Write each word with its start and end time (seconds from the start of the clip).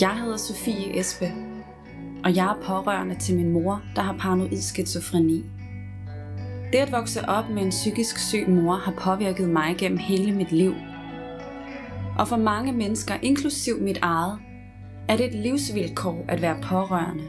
Jeg 0.00 0.20
hedder 0.20 0.36
Sofie 0.36 0.98
Espe, 0.98 1.32
og 2.24 2.36
jeg 2.36 2.46
er 2.46 2.62
pårørende 2.62 3.14
til 3.14 3.36
min 3.36 3.52
mor, 3.52 3.82
der 3.96 4.02
har 4.02 4.16
paranoid 4.18 4.60
skizofreni. 4.60 5.44
Det 6.72 6.78
at 6.78 6.92
vokse 6.92 7.28
op 7.28 7.50
med 7.50 7.62
en 7.62 7.70
psykisk 7.70 8.18
syg 8.18 8.48
mor 8.48 8.74
har 8.74 8.92
påvirket 8.92 9.48
mig 9.48 9.76
gennem 9.78 9.98
hele 9.98 10.32
mit 10.32 10.52
liv. 10.52 10.74
Og 12.18 12.28
for 12.28 12.36
mange 12.36 12.72
mennesker, 12.72 13.14
inklusiv 13.22 13.80
mit 13.80 13.98
eget, 14.02 14.38
er 15.08 15.16
det 15.16 15.26
et 15.26 15.34
livsvilkår 15.34 16.24
at 16.28 16.42
være 16.42 16.56
pårørende. 16.62 17.24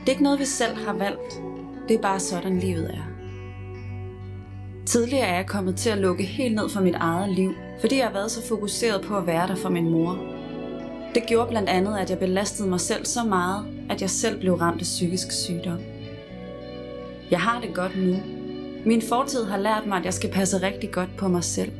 Det 0.00 0.08
er 0.08 0.10
ikke 0.10 0.22
noget, 0.22 0.40
vi 0.40 0.44
selv 0.44 0.76
har 0.76 0.92
valgt. 0.92 1.42
Det 1.88 1.96
er 1.96 2.02
bare 2.02 2.20
sådan, 2.20 2.58
livet 2.58 2.90
er. 2.94 3.08
Tidligere 4.86 5.26
er 5.26 5.34
jeg 5.34 5.46
kommet 5.46 5.76
til 5.76 5.90
at 5.90 5.98
lukke 5.98 6.24
helt 6.24 6.54
ned 6.54 6.68
for 6.68 6.80
mit 6.80 6.94
eget 6.94 7.34
liv, 7.34 7.52
fordi 7.80 7.96
jeg 7.96 8.06
har 8.06 8.12
været 8.12 8.30
så 8.30 8.48
fokuseret 8.48 9.04
på 9.04 9.16
at 9.16 9.26
være 9.26 9.48
der 9.48 9.56
for 9.56 9.68
min 9.68 9.90
mor. 9.90 10.37
Det 11.14 11.26
gjorde 11.26 11.48
blandt 11.48 11.68
andet, 11.68 11.98
at 11.98 12.10
jeg 12.10 12.18
belastede 12.18 12.68
mig 12.68 12.80
selv 12.80 13.04
så 13.04 13.24
meget, 13.24 13.66
at 13.90 14.00
jeg 14.00 14.10
selv 14.10 14.40
blev 14.40 14.54
ramt 14.54 14.80
af 14.80 14.84
psykisk 14.84 15.32
sygdom. 15.32 15.78
Jeg 17.30 17.40
har 17.40 17.60
det 17.60 17.74
godt 17.74 17.92
nu. 17.96 18.16
Min 18.86 19.02
fortid 19.02 19.44
har 19.44 19.58
lært 19.58 19.86
mig, 19.86 19.98
at 19.98 20.04
jeg 20.04 20.14
skal 20.14 20.30
passe 20.30 20.62
rigtig 20.62 20.90
godt 20.90 21.16
på 21.16 21.28
mig 21.28 21.44
selv. 21.44 21.72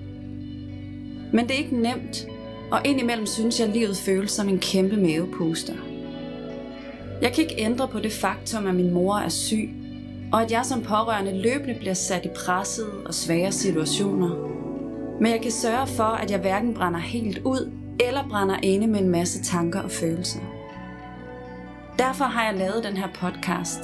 Men 1.32 1.48
det 1.48 1.50
er 1.50 1.58
ikke 1.58 1.80
nemt, 1.82 2.26
og 2.70 2.80
indimellem 2.84 3.26
synes 3.26 3.60
jeg, 3.60 3.68
at 3.68 3.74
livet 3.74 3.96
føles 3.96 4.30
som 4.30 4.48
en 4.48 4.58
kæmpe 4.58 4.96
mavepuster. 4.96 5.74
Jeg 7.22 7.32
kan 7.32 7.44
ikke 7.44 7.60
ændre 7.62 7.88
på 7.88 8.00
det 8.00 8.12
faktum, 8.12 8.66
at 8.66 8.74
min 8.74 8.90
mor 8.90 9.16
er 9.16 9.28
syg, 9.28 9.70
og 10.32 10.42
at 10.42 10.52
jeg 10.52 10.64
som 10.64 10.82
pårørende 10.82 11.42
løbende 11.42 11.74
bliver 11.74 11.94
sat 11.94 12.24
i 12.24 12.28
pressede 12.28 12.92
og 13.06 13.14
svære 13.14 13.52
situationer. 13.52 14.48
Men 15.20 15.32
jeg 15.32 15.40
kan 15.42 15.50
sørge 15.50 15.86
for, 15.86 16.02
at 16.02 16.30
jeg 16.30 16.40
hverken 16.40 16.74
brænder 16.74 17.00
helt 17.00 17.38
ud, 17.38 17.72
eller 18.00 18.28
brænder 18.28 18.56
inde 18.62 18.86
med 18.86 19.00
en 19.00 19.08
masse 19.08 19.42
tanker 19.42 19.80
og 19.80 19.90
følelser. 19.90 20.40
Derfor 21.98 22.24
har 22.24 22.44
jeg 22.44 22.58
lavet 22.58 22.84
den 22.84 22.96
her 22.96 23.08
podcast. 23.14 23.80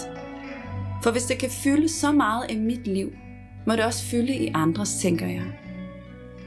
For 1.03 1.11
hvis 1.11 1.25
det 1.25 1.39
kan 1.39 1.51
fylde 1.51 1.89
så 1.89 2.13
meget 2.13 2.51
i 2.51 2.59
mit 2.59 2.87
liv, 2.87 3.13
må 3.67 3.73
det 3.73 3.85
også 3.85 4.05
fylde 4.05 4.35
i 4.35 4.51
andres, 4.55 4.95
tænker 4.95 5.27
jeg. 5.27 5.45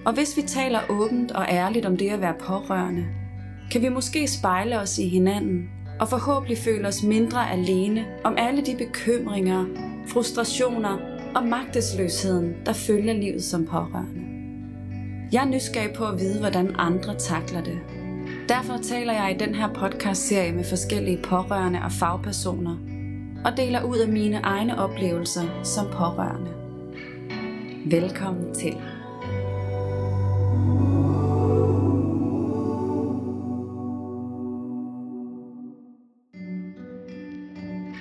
Og 0.05 0.13
hvis 0.13 0.37
vi 0.37 0.41
taler 0.41 0.79
åbent 0.89 1.31
og 1.31 1.45
ærligt 1.49 1.85
om 1.85 1.97
det 1.97 2.09
at 2.09 2.21
være 2.21 2.35
pårørende, 2.39 3.05
kan 3.71 3.81
vi 3.81 3.89
måske 3.89 4.27
spejle 4.27 4.79
os 4.79 4.99
i 4.99 5.07
hinanden 5.07 5.69
og 5.99 6.09
forhåbentlig 6.09 6.57
føle 6.57 6.87
os 6.87 7.03
mindre 7.03 7.51
alene 7.51 8.05
om 8.23 8.35
alle 8.37 8.61
de 8.61 8.75
bekymringer, 8.77 9.65
frustrationer 10.07 10.97
og 11.35 11.47
magtesløsheden, 11.47 12.53
der 12.65 12.73
følger 12.73 13.13
livet 13.13 13.43
som 13.43 13.65
pårørende. 13.65 14.26
Jeg 15.31 15.43
er 15.43 15.47
nysgerrig 15.47 15.93
på 15.93 16.05
at 16.05 16.19
vide, 16.19 16.39
hvordan 16.39 16.75
andre 16.77 17.15
takler 17.15 17.63
det. 17.63 17.79
Derfor 18.49 18.77
taler 18.77 19.13
jeg 19.13 19.35
i 19.35 19.37
den 19.45 19.55
her 19.55 19.73
podcast-serie 19.73 20.51
med 20.51 20.63
forskellige 20.63 21.17
pårørende 21.23 21.79
og 21.83 21.91
fagpersoner, 21.91 22.77
og 23.45 23.57
deler 23.57 23.83
ud 23.83 23.97
af 23.97 24.07
mine 24.07 24.37
egne 24.37 24.79
oplevelser 24.79 25.63
som 25.63 25.85
pårørende. 25.85 26.51
Velkommen 27.85 28.55
til. 28.55 28.77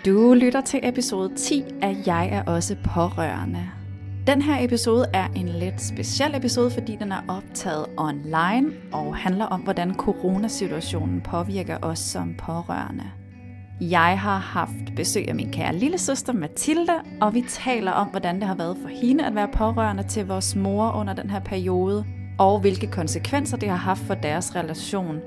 Du 0.06 0.34
lytter 0.34 0.60
til 0.60 0.81
episode 0.82 1.34
10 1.34 1.65
af 1.82 1.97
Jeg 2.06 2.28
er 2.28 2.42
også 2.42 2.76
pårørende. 2.84 3.75
Den 4.26 4.42
her 4.42 4.64
episode 4.64 5.06
er 5.12 5.28
en 5.37 5.48
lidt 5.48 5.82
speciel 5.82 6.34
episode, 6.34 6.70
fordi 6.70 6.97
den 6.97 7.12
er 7.12 7.20
optaget 7.28 7.87
online 7.97 8.72
og 8.92 9.16
handler 9.16 9.44
om, 9.44 9.60
hvordan 9.60 9.94
coronasituationen 9.94 11.20
påvirker 11.20 11.78
os 11.82 11.98
som 11.98 12.34
pårørende. 12.38 13.04
Jeg 13.81 14.20
har 14.20 14.38
haft 14.38 14.94
besøg 14.97 15.28
af 15.28 15.34
min 15.34 15.53
kære 15.53 15.76
lille 15.76 15.98
søster 15.98 16.32
Mathilde, 16.32 16.92
og 17.20 17.34
vi 17.34 17.44
taler 17.48 17.92
om, 17.92 18.06
hvordan 18.06 18.34
det 18.34 18.44
har 18.44 18.54
været 18.54 18.76
for 18.82 18.88
hende 18.88 19.26
at 19.26 19.34
være 19.34 19.48
pårørende 19.53 20.03
til 20.03 20.26
vores 20.26 20.56
mor 20.56 20.92
under 20.92 21.15
den 21.15 21.31
her 21.31 21.41
periode, 21.41 22.04
og 22.38 22.60
hvilke 22.60 22.86
konsekvenser 22.86 23.56
det 23.56 23.69
har 23.69 23.76
haft 23.76 24.00
for 24.00 24.15
deres 24.15 24.56
relation. 24.56 25.20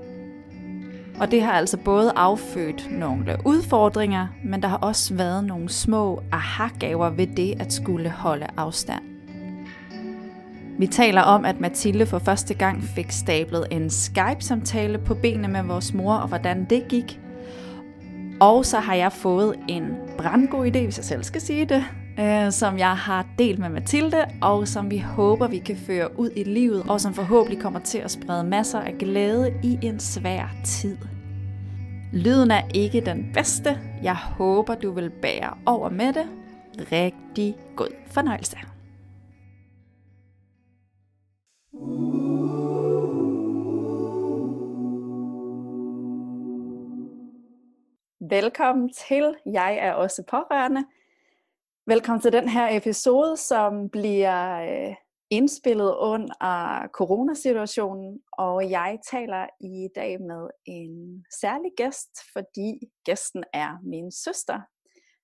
Og 1.19 1.31
det 1.31 1.41
har 1.41 1.51
altså 1.51 1.77
både 1.77 2.11
affødt 2.15 2.87
nogle 2.91 3.37
udfordringer, 3.45 4.27
men 4.43 4.61
der 4.61 4.67
har 4.67 4.77
også 4.77 5.13
været 5.13 5.43
nogle 5.43 5.69
små 5.69 6.23
aha-gaver 6.31 7.09
ved 7.09 7.27
det 7.27 7.61
at 7.61 7.73
skulle 7.73 8.09
holde 8.09 8.47
afstand. 8.57 9.03
Vi 10.79 10.87
taler 10.87 11.21
om, 11.21 11.45
at 11.45 11.59
Mathilde 11.59 12.05
for 12.05 12.19
første 12.19 12.53
gang 12.53 12.83
fik 12.83 13.11
stablet 13.11 13.67
en 13.71 13.89
Skype-samtale 13.89 14.97
på 14.97 15.13
benene 15.13 15.47
med 15.47 15.63
vores 15.63 15.93
mor, 15.93 16.13
og 16.13 16.27
hvordan 16.27 16.65
det 16.69 16.87
gik. 16.87 17.19
Og 18.39 18.65
så 18.65 18.79
har 18.79 18.95
jeg 18.95 19.11
fået 19.11 19.55
en 19.67 19.87
brandgod 20.17 20.67
idé, 20.67 20.79
hvis 20.83 20.97
jeg 20.97 21.05
selv 21.05 21.23
skal 21.23 21.41
sige 21.41 21.65
det, 21.65 21.83
øh, 22.19 22.51
som 22.51 22.77
jeg 22.77 22.97
har 22.97 23.25
delt 23.37 23.59
med 23.59 23.69
Mathilde, 23.69 24.25
og 24.41 24.67
som 24.67 24.91
vi 24.91 24.97
håber, 24.97 25.47
vi 25.47 25.57
kan 25.57 25.77
føre 25.77 26.19
ud 26.19 26.29
i 26.35 26.43
livet, 26.43 26.83
og 26.89 27.01
som 27.01 27.13
forhåbentlig 27.13 27.61
kommer 27.61 27.79
til 27.79 27.97
at 27.97 28.11
sprede 28.11 28.43
masser 28.43 28.79
af 28.79 28.93
glæde 28.99 29.53
i 29.63 29.79
en 29.83 29.99
svær 29.99 30.55
tid. 30.65 30.97
Lyden 32.13 32.51
er 32.51 32.61
ikke 32.73 33.01
den 33.01 33.31
bedste. 33.33 33.79
Jeg 34.03 34.15
håber, 34.15 34.75
du 34.75 34.91
vil 34.91 35.09
bære 35.21 35.57
over 35.65 35.89
med 35.89 36.13
det. 36.13 36.27
Rigtig 36.91 37.55
god 37.75 37.89
fornøjelse. 38.07 38.57
Velkommen 48.29 48.89
til. 49.07 49.35
Jeg 49.45 49.77
er 49.81 49.93
også 49.93 50.23
pårørende. 50.29 50.85
Velkommen 51.89 52.21
til 52.21 52.33
den 52.33 52.49
her 52.49 52.77
episode, 52.77 53.37
som 53.37 53.89
bliver 53.89 54.61
øh, 54.61 54.95
indspillet 55.29 55.95
under 55.99 56.87
coronasituationen, 56.93 58.19
og 58.31 58.69
jeg 58.69 58.99
taler 59.11 59.47
i 59.61 59.87
dag 59.95 60.21
med 60.21 60.49
en 60.65 61.25
særlig 61.41 61.71
gæst, 61.77 62.09
fordi 62.33 62.79
gæsten 63.05 63.43
er 63.53 63.77
min 63.83 64.11
søster. 64.11 64.59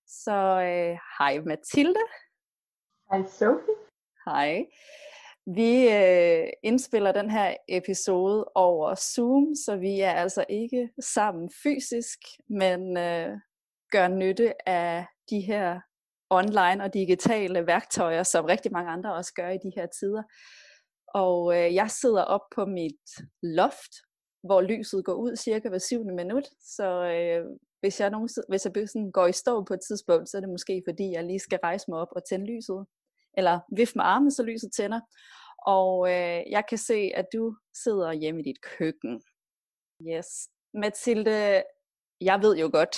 Så 0.08 0.38
øh, 0.62 0.98
hej 1.20 1.40
Mathilde. 1.46 2.03
Hej 3.12 3.24
Sophie. 3.26 3.76
Hej. 4.26 4.66
Vi 5.46 5.90
øh, 5.90 6.47
indspiller 6.64 7.12
den 7.12 7.30
her 7.30 7.56
episode 7.68 8.46
over 8.56 8.96
Zoom, 8.96 9.56
så 9.66 9.78
vi 9.78 10.00
er 10.00 10.12
altså 10.12 10.46
ikke 10.50 10.90
sammen 11.00 11.50
fysisk, 11.64 12.20
men 12.50 12.97
øh, 12.97 13.38
gør 13.92 14.08
nytte 14.08 14.70
af 14.70 15.06
de 15.30 15.40
her 15.42 15.80
online 16.35 16.84
og 16.84 16.94
digitale 16.94 17.68
værktøjer, 17.68 18.23
som 18.23 18.46
rigtig 18.46 18.72
mange 18.72 18.91
andre 18.91 19.16
også 19.16 19.34
gør 19.34 19.50
i 19.50 19.57
de 19.57 19.72
her 19.75 19.88
tider. 20.00 20.23
Og 21.07 21.57
øh, 21.57 21.75
jeg 21.75 21.91
sidder 21.91 22.23
op 22.23 22.46
på 22.56 22.66
mit 22.66 23.06
loft, 23.44 23.94
hvor 24.44 24.62
lyset 24.62 25.06
går 25.06 25.13
ud 25.13 25.35
cirka 25.35 25.69
hver 25.69 25.78
syvende 25.78 26.16
minut. 26.16 26.47
Så 26.59 26.88
øh, 27.16 27.46
hvis 27.79 28.00
jeg, 28.00 28.09
nogen, 28.09 28.29
hvis 28.50 28.66
jeg 28.66 28.90
sådan 28.90 29.12
går 29.12 29.28
i 29.28 29.31
stå 29.31 29.63
på 29.63 29.73
et 29.73 29.79
tidspunkt, 29.88 30.29
så 30.29 30.38
er 30.38 30.41
det 30.41 30.50
måske 30.50 30.84
fordi, 30.90 31.12
jeg 31.12 31.23
lige 31.23 31.40
skal 31.40 31.59
rejse 31.63 31.85
mig 31.90 32.00
op 32.00 32.12
og 32.12 32.22
tænde 32.29 32.46
lyset. 32.46 32.85
Eller 33.38 33.59
vifte 33.75 33.97
med 33.97 34.06
armen, 34.06 34.31
så 34.31 34.44
lyset 34.44 34.72
tænder. 34.78 35.02
Og 35.67 36.07
øh, 36.09 36.41
jeg 36.52 36.63
kan 36.70 36.78
se, 36.78 37.11
at 37.16 37.26
du 37.34 37.55
sidder 37.84 38.14
hjemme 38.14 38.41
i 38.41 38.43
dit 38.43 38.61
køkken. 38.61 39.22
Yes. 40.02 40.49
Mathilde, 40.73 41.64
jeg 42.22 42.41
ved 42.41 42.58
jo 42.58 42.70
godt, 42.73 42.97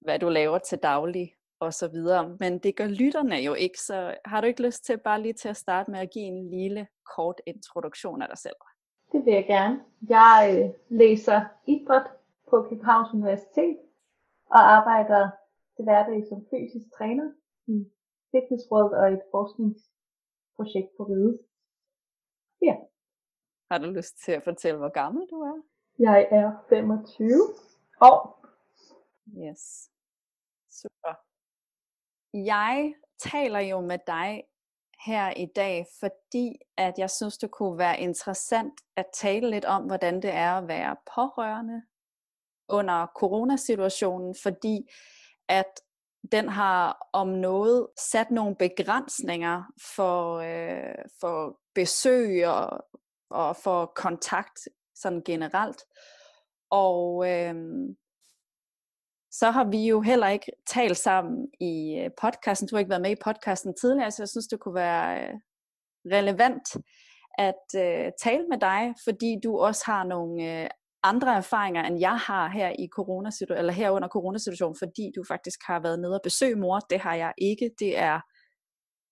hvad 0.00 0.18
du 0.18 0.28
laver 0.28 0.58
til 0.58 0.78
daglig 0.78 1.34
og 1.60 1.74
så 1.74 1.88
videre. 1.88 2.36
Men 2.40 2.58
det 2.58 2.76
gør 2.76 2.86
lytterne 2.86 3.36
jo 3.36 3.54
ikke, 3.54 3.80
så 3.80 4.16
har 4.24 4.40
du 4.40 4.46
ikke 4.46 4.62
lyst 4.62 4.84
til 4.84 4.98
bare 4.98 5.22
lige 5.22 5.32
til 5.32 5.48
at 5.48 5.56
starte 5.56 5.90
med 5.90 6.00
at 6.00 6.10
give 6.10 6.24
en 6.24 6.50
lille 6.50 6.86
kort 7.16 7.40
introduktion 7.46 8.22
af 8.22 8.28
dig 8.28 8.38
selv? 8.38 8.56
Det 9.12 9.24
vil 9.24 9.34
jeg 9.34 9.46
gerne. 9.46 9.84
Jeg 10.08 10.36
øh, 10.54 10.98
læser 10.98 11.40
idræt 11.66 12.06
på 12.50 12.66
Københavns 12.68 13.14
Universitet 13.14 13.78
og 14.46 14.60
arbejder 14.76 15.30
til 15.76 15.84
hverdag 15.84 16.26
som 16.28 16.46
fysisk 16.50 16.86
træner 16.98 17.32
i 17.66 17.90
Fitness 18.30 18.64
World 18.70 18.94
og 18.94 19.12
et 19.12 19.22
forskningsprojekt 19.30 20.90
på 20.96 21.02
Ride. 21.04 21.38
Ja. 22.62 22.76
Har 23.70 23.78
du 23.78 23.86
lyst 23.90 24.14
til 24.24 24.32
at 24.32 24.42
fortælle, 24.42 24.78
hvor 24.78 24.88
gammel 24.88 25.26
du 25.30 25.40
er? 25.40 25.62
Jeg 25.98 26.28
er 26.30 26.64
25 26.68 27.30
år. 28.00 28.46
Yes. 29.36 29.90
Super. 30.70 31.29
Jeg 32.34 32.94
taler 33.18 33.58
jo 33.60 33.80
med 33.80 33.98
dig 34.06 34.42
her 35.06 35.30
i 35.36 35.46
dag, 35.56 35.86
fordi 36.00 36.58
at 36.76 36.98
jeg 36.98 37.10
synes, 37.10 37.38
det 37.38 37.50
kunne 37.50 37.78
være 37.78 38.00
interessant 38.00 38.74
at 38.96 39.06
tale 39.14 39.50
lidt 39.50 39.64
om, 39.64 39.82
hvordan 39.82 40.22
det 40.22 40.30
er 40.34 40.52
at 40.52 40.68
være 40.68 40.96
pårørende 41.14 41.82
under 42.68 43.06
coronasituationen, 43.16 44.34
fordi 44.42 44.90
at 45.48 45.80
den 46.32 46.48
har 46.48 47.08
om 47.12 47.28
noget 47.28 47.86
sat 47.98 48.30
nogle 48.30 48.56
begrænsninger 48.56 49.62
for, 49.96 50.36
øh, 50.36 51.04
for 51.20 51.58
besøg 51.74 52.46
og, 52.46 52.84
og 53.30 53.56
for 53.56 53.92
kontakt 53.96 54.60
sådan 54.94 55.22
generelt. 55.24 55.84
Og 56.70 57.30
øh, 57.30 57.54
så 59.30 59.50
har 59.50 59.64
vi 59.64 59.88
jo 59.88 60.00
heller 60.00 60.28
ikke 60.28 60.52
talt 60.66 60.96
sammen 60.96 61.48
i 61.60 61.98
øh, 61.98 62.10
podcasten. 62.22 62.68
Du 62.68 62.76
har 62.76 62.78
ikke 62.78 62.90
været 62.90 63.02
med 63.02 63.10
i 63.10 63.22
podcasten 63.24 63.74
tidligere, 63.80 64.10
så 64.10 64.22
jeg 64.22 64.28
synes, 64.28 64.46
det 64.46 64.60
kunne 64.60 64.74
være 64.74 65.22
øh, 65.22 65.34
relevant 66.12 66.76
at 67.38 67.64
øh, 67.76 68.12
tale 68.22 68.44
med 68.50 68.60
dig, 68.60 68.94
fordi 69.04 69.36
du 69.44 69.58
også 69.58 69.82
har 69.86 70.04
nogle 70.04 70.62
øh, 70.62 70.68
andre 71.02 71.36
erfaringer, 71.36 71.82
end 71.82 72.00
jeg 72.00 72.16
har 72.16 72.48
her 72.48 72.68
i 72.78 72.88
coronasitu- 72.98 73.58
eller 73.58 73.72
her 73.72 73.90
under 73.90 74.08
coronasituationen, 74.08 74.76
fordi 74.78 75.12
du 75.16 75.24
faktisk 75.28 75.60
har 75.66 75.80
været 75.80 76.00
nede 76.00 76.14
og 76.14 76.20
besøge 76.22 76.56
mor. 76.56 76.78
Det 76.78 77.00
har 77.00 77.14
jeg 77.14 77.32
ikke. 77.38 77.70
Det 77.78 77.98
er 77.98 78.20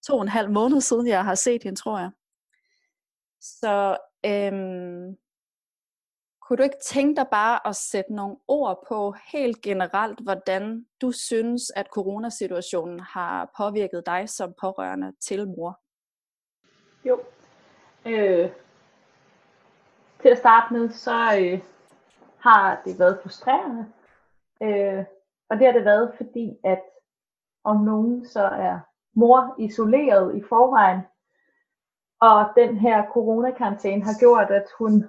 to 0.07 0.17
og 0.17 0.23
en 0.23 0.29
halv 0.29 0.51
måned 0.51 0.81
siden, 0.81 1.07
jeg 1.07 1.25
har 1.25 1.35
set 1.35 1.63
hende, 1.63 1.81
tror 1.81 1.99
jeg. 1.99 2.11
Så 3.41 3.97
øhm, 4.27 5.17
kunne 6.49 6.57
du 6.57 6.63
ikke 6.63 6.81
tænke 6.83 7.17
dig 7.17 7.27
bare 7.31 7.69
at 7.69 7.77
sætte 7.77 8.15
nogle 8.15 8.37
ord 8.49 8.85
på 8.89 9.15
helt 9.33 9.63
generelt, 9.63 10.21
hvordan 10.21 10.87
du 11.01 11.13
synes, 11.13 11.63
at 11.77 11.87
coronasituationen 11.87 13.01
har 13.01 13.51
påvirket 13.57 14.07
dig 14.07 14.29
som 14.29 14.55
pårørende 14.61 15.13
til 15.21 15.49
mor? 15.49 15.81
Jo. 17.05 17.21
Øh, 18.07 18.51
til 20.23 20.29
at 20.29 20.39
starte 20.39 20.75
med, 20.75 20.91
så 20.91 21.37
øh, 21.41 21.61
har 22.39 22.83
det 22.85 22.99
været 22.99 23.19
frustrerende. 23.23 23.93
Øh, 24.63 25.05
og 25.51 25.59
det 25.59 25.67
har 25.67 25.73
det 25.73 25.85
været, 25.85 26.13
fordi 26.17 26.59
at 26.65 26.83
om 27.65 27.77
nogen 27.77 28.27
så 28.27 28.43
er 28.43 28.79
mor 29.15 29.55
isoleret 29.59 30.37
i 30.37 30.43
forvejen, 30.49 31.01
og 32.21 32.47
den 32.57 32.77
her 32.77 33.07
coronakarantæne 33.13 34.05
har 34.05 34.19
gjort, 34.21 34.51
at 34.51 34.67
hun 34.79 35.05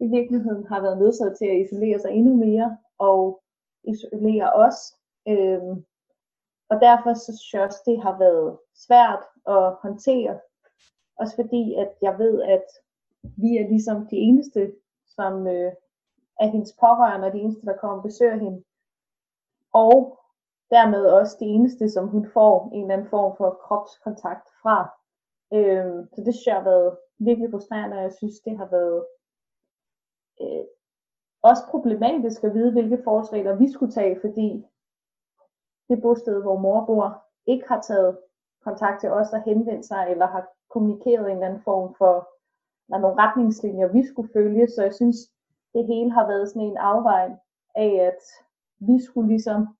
i 0.00 0.06
virkeligheden 0.06 0.66
har 0.66 0.80
været 0.80 0.98
nødsaget 0.98 1.38
til 1.38 1.46
at 1.46 1.60
isolere 1.60 1.98
sig 1.98 2.10
endnu 2.10 2.34
mere 2.36 2.76
og 2.98 3.42
isolere 3.84 4.52
os. 4.52 4.78
Øhm, 5.28 5.84
og 6.70 6.80
derfor 6.80 7.14
så 7.14 7.32
synes 7.36 7.54
jeg 7.54 7.62
også, 7.62 7.82
det 7.86 8.02
har 8.02 8.18
været 8.18 8.58
svært 8.86 9.22
at 9.46 9.74
håndtere. 9.82 10.40
Også 11.20 11.34
fordi, 11.36 11.74
at 11.74 11.92
jeg 12.02 12.18
ved, 12.18 12.42
at 12.42 12.66
vi 13.22 13.56
er 13.56 13.68
ligesom 13.68 14.06
de 14.06 14.16
eneste, 14.16 14.72
som 15.06 15.46
øh, 15.46 15.72
er 16.40 16.46
hendes 16.46 16.72
pårørende, 16.80 17.26
og 17.26 17.32
de 17.32 17.38
eneste, 17.38 17.66
der 17.66 17.76
kommer 17.76 17.96
og 17.96 18.02
besøger 18.02 18.38
hende. 18.38 18.64
Og 19.72 20.18
dermed 20.70 21.04
også 21.06 21.36
de 21.40 21.44
eneste, 21.44 21.90
som 21.90 22.08
hun 22.08 22.26
får 22.32 22.70
en 22.72 22.82
eller 22.82 22.94
anden 22.94 23.10
form 23.10 23.36
for 23.36 23.50
kropskontakt 23.64 24.48
fra. 24.62 24.78
Øhm, 25.52 26.08
så 26.14 26.22
det 26.24 26.34
synes 26.34 26.46
jeg 26.46 26.54
har 26.54 26.64
været 26.64 26.96
virkelig 27.18 27.50
frustrerende, 27.50 27.96
og 27.96 28.02
jeg 28.02 28.12
synes, 28.12 28.40
det 28.40 28.56
har 28.56 28.68
været 28.70 29.04
også 31.48 31.62
problematisk 31.70 32.44
at 32.44 32.54
vide, 32.54 32.72
hvilke 32.72 33.00
forholdsregler 33.04 33.54
vi 33.54 33.72
skulle 33.72 33.92
tage, 33.92 34.20
fordi 34.20 34.66
det 35.88 36.02
bosted, 36.02 36.42
hvor 36.42 36.58
mor 36.58 36.86
bor, 36.86 37.24
ikke 37.46 37.68
har 37.68 37.80
taget 37.80 38.18
kontakt 38.64 39.00
til 39.00 39.10
os 39.10 39.32
og 39.32 39.42
henvendt 39.42 39.86
sig, 39.86 40.06
eller 40.10 40.26
har 40.26 40.48
kommunikeret 40.70 41.26
en 41.26 41.30
eller 41.30 41.46
anden 41.46 41.62
form 41.62 41.94
for 41.98 42.28
eller 42.88 42.98
nogle 42.98 43.22
retningslinjer, 43.22 43.88
vi 43.92 44.06
skulle 44.06 44.32
følge. 44.32 44.68
Så 44.68 44.82
jeg 44.82 44.94
synes, 44.94 45.16
det 45.74 45.86
hele 45.86 46.10
har 46.12 46.26
været 46.26 46.48
sådan 46.48 46.62
en 46.62 46.76
afvejning 46.76 47.38
af, 47.74 47.92
at 48.10 48.22
vi 48.78 49.02
skulle 49.02 49.28
ligesom 49.28 49.76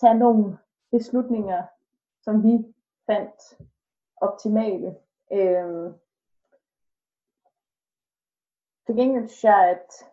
tage 0.00 0.14
nogle 0.14 0.58
beslutninger, 0.90 1.62
som 2.22 2.44
vi 2.44 2.74
fandt 3.06 3.58
optimale. 4.16 4.96
Øhm, 5.32 5.94
til 8.86 8.96
gengæld 8.96 9.28
synes 9.28 9.44
jeg, 9.44 9.68
at 9.70 10.10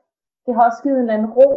det 0.48 0.56
har 0.56 0.66
også 0.66 0.84
givet 0.84 0.96
en 0.96 1.02
eller 1.02 1.14
anden 1.14 1.34
ro, 1.40 1.50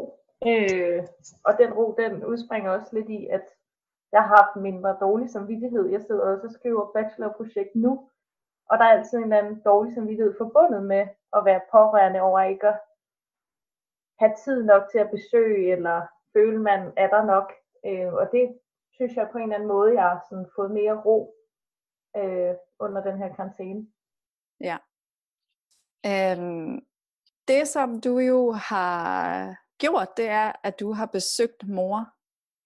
øh, 0.47 1.07
og 1.45 1.53
den 1.59 1.73
ro, 1.73 1.95
den 1.99 2.25
udspringer 2.25 2.71
også 2.71 2.91
lidt 2.93 3.09
i, 3.09 3.27
at 3.27 3.47
jeg 4.13 4.23
har 4.23 4.37
haft 4.37 4.57
mindre 4.57 4.97
dårlig 5.01 5.31
samvittighed. 5.31 5.89
Jeg 5.89 6.03
sidder 6.03 6.25
også 6.33 6.47
og 6.47 6.53
skriver 6.53 6.93
bachelorprojekt 6.93 7.75
nu, 7.75 8.11
og 8.71 8.79
der 8.79 8.85
er 8.85 8.97
altid 8.99 9.19
en 9.19 9.25
eller 9.25 9.39
anden 9.39 9.63
dårlig 9.65 9.95
samvittighed 9.95 10.35
forbundet 10.39 10.83
med 10.83 11.09
at 11.37 11.45
være 11.45 11.61
pårørende 11.73 12.21
over 12.21 12.41
ikke 12.41 12.69
at 12.69 12.81
have 14.19 14.35
tid 14.45 14.65
nok 14.65 14.83
til 14.91 14.99
at 14.99 15.11
besøge, 15.11 15.73
eller 15.73 16.07
føle, 16.33 16.59
man 16.59 16.93
er 16.97 17.09
der 17.09 17.25
nok. 17.25 17.53
Øh, 17.87 18.13
og 18.13 18.33
det 18.33 18.59
synes 18.93 19.17
jeg 19.17 19.29
på 19.33 19.39
en 19.39 19.43
eller 19.45 19.55
anden 19.55 19.69
måde, 19.69 19.95
jeg 19.95 20.03
har 20.03 20.27
sådan 20.31 20.51
fået 20.57 20.71
mere 20.71 21.03
ro 21.07 21.35
øh, 22.17 22.55
under 22.79 23.03
den 23.03 23.19
her 23.19 23.35
karantæne. 23.35 23.87
Ja. 24.61 24.77
Øhm, 26.07 26.90
det, 27.51 27.69
som 27.69 28.01
du 28.01 28.19
jo 28.19 28.53
har 28.53 29.57
gjort, 29.79 30.09
det 30.17 30.29
er, 30.29 30.53
at 30.65 30.81
du 30.81 30.93
har 30.93 31.07
besøgt 31.07 31.69
mor 31.69 32.09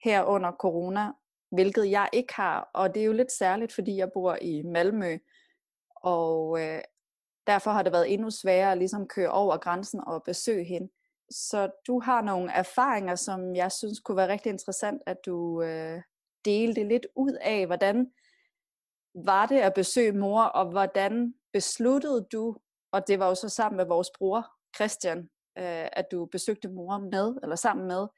her 0.05 0.25
under 0.25 0.53
corona, 0.53 1.13
hvilket 1.51 1.91
jeg 1.91 2.09
ikke 2.13 2.35
har. 2.35 2.71
Og 2.75 2.95
det 2.95 3.03
er 3.03 3.07
jo 3.07 3.13
lidt 3.13 3.33
særligt, 3.33 3.73
fordi 3.73 3.97
jeg 3.97 4.13
bor 4.15 4.39
i 4.43 4.63
Malmø, 4.63 5.19
og 5.97 6.61
øh, 6.61 6.81
derfor 7.47 7.71
har 7.71 7.83
det 7.83 7.93
været 7.93 8.13
endnu 8.13 8.31
sværere 8.31 8.73
at 8.73 8.79
ligesom 8.79 9.09
køre 9.09 9.31
over 9.31 9.57
grænsen 9.57 10.01
og 10.07 10.23
besøge 10.23 10.65
hende. 10.65 10.89
Så 11.31 11.71
du 11.87 12.01
har 12.01 12.23
nogle 12.23 12.53
erfaringer, 12.53 13.15
som 13.15 13.55
jeg 13.55 13.73
synes 13.73 14.01
kunne 14.01 14.17
være 14.17 14.33
rigtig 14.33 14.51
interessant, 14.51 15.03
at 15.07 15.17
du 15.27 15.63
øh, 15.63 16.03
delte 16.45 16.89
lidt 16.89 17.07
ud 17.17 17.33
af, 17.41 17.67
hvordan 17.67 18.13
var 19.15 19.47
det 19.47 19.59
at 19.59 19.75
besøge 19.75 20.13
mor, 20.13 20.43
og 20.43 20.71
hvordan 20.71 21.35
besluttede 21.53 22.27
du, 22.33 22.57
og 22.93 23.09
det 23.09 23.19
var 23.19 23.29
jo 23.29 23.35
så 23.35 23.49
sammen 23.49 23.77
med 23.77 23.87
vores 23.87 24.11
bror, 24.19 24.54
Christian, 24.77 25.19
øh, 25.59 25.89
at 25.93 26.07
du 26.13 26.27
besøgte 26.27 26.69
mor 26.69 26.99
med, 26.99 27.37
eller 27.43 27.57
sammen 27.57 27.87
med. 27.87 28.09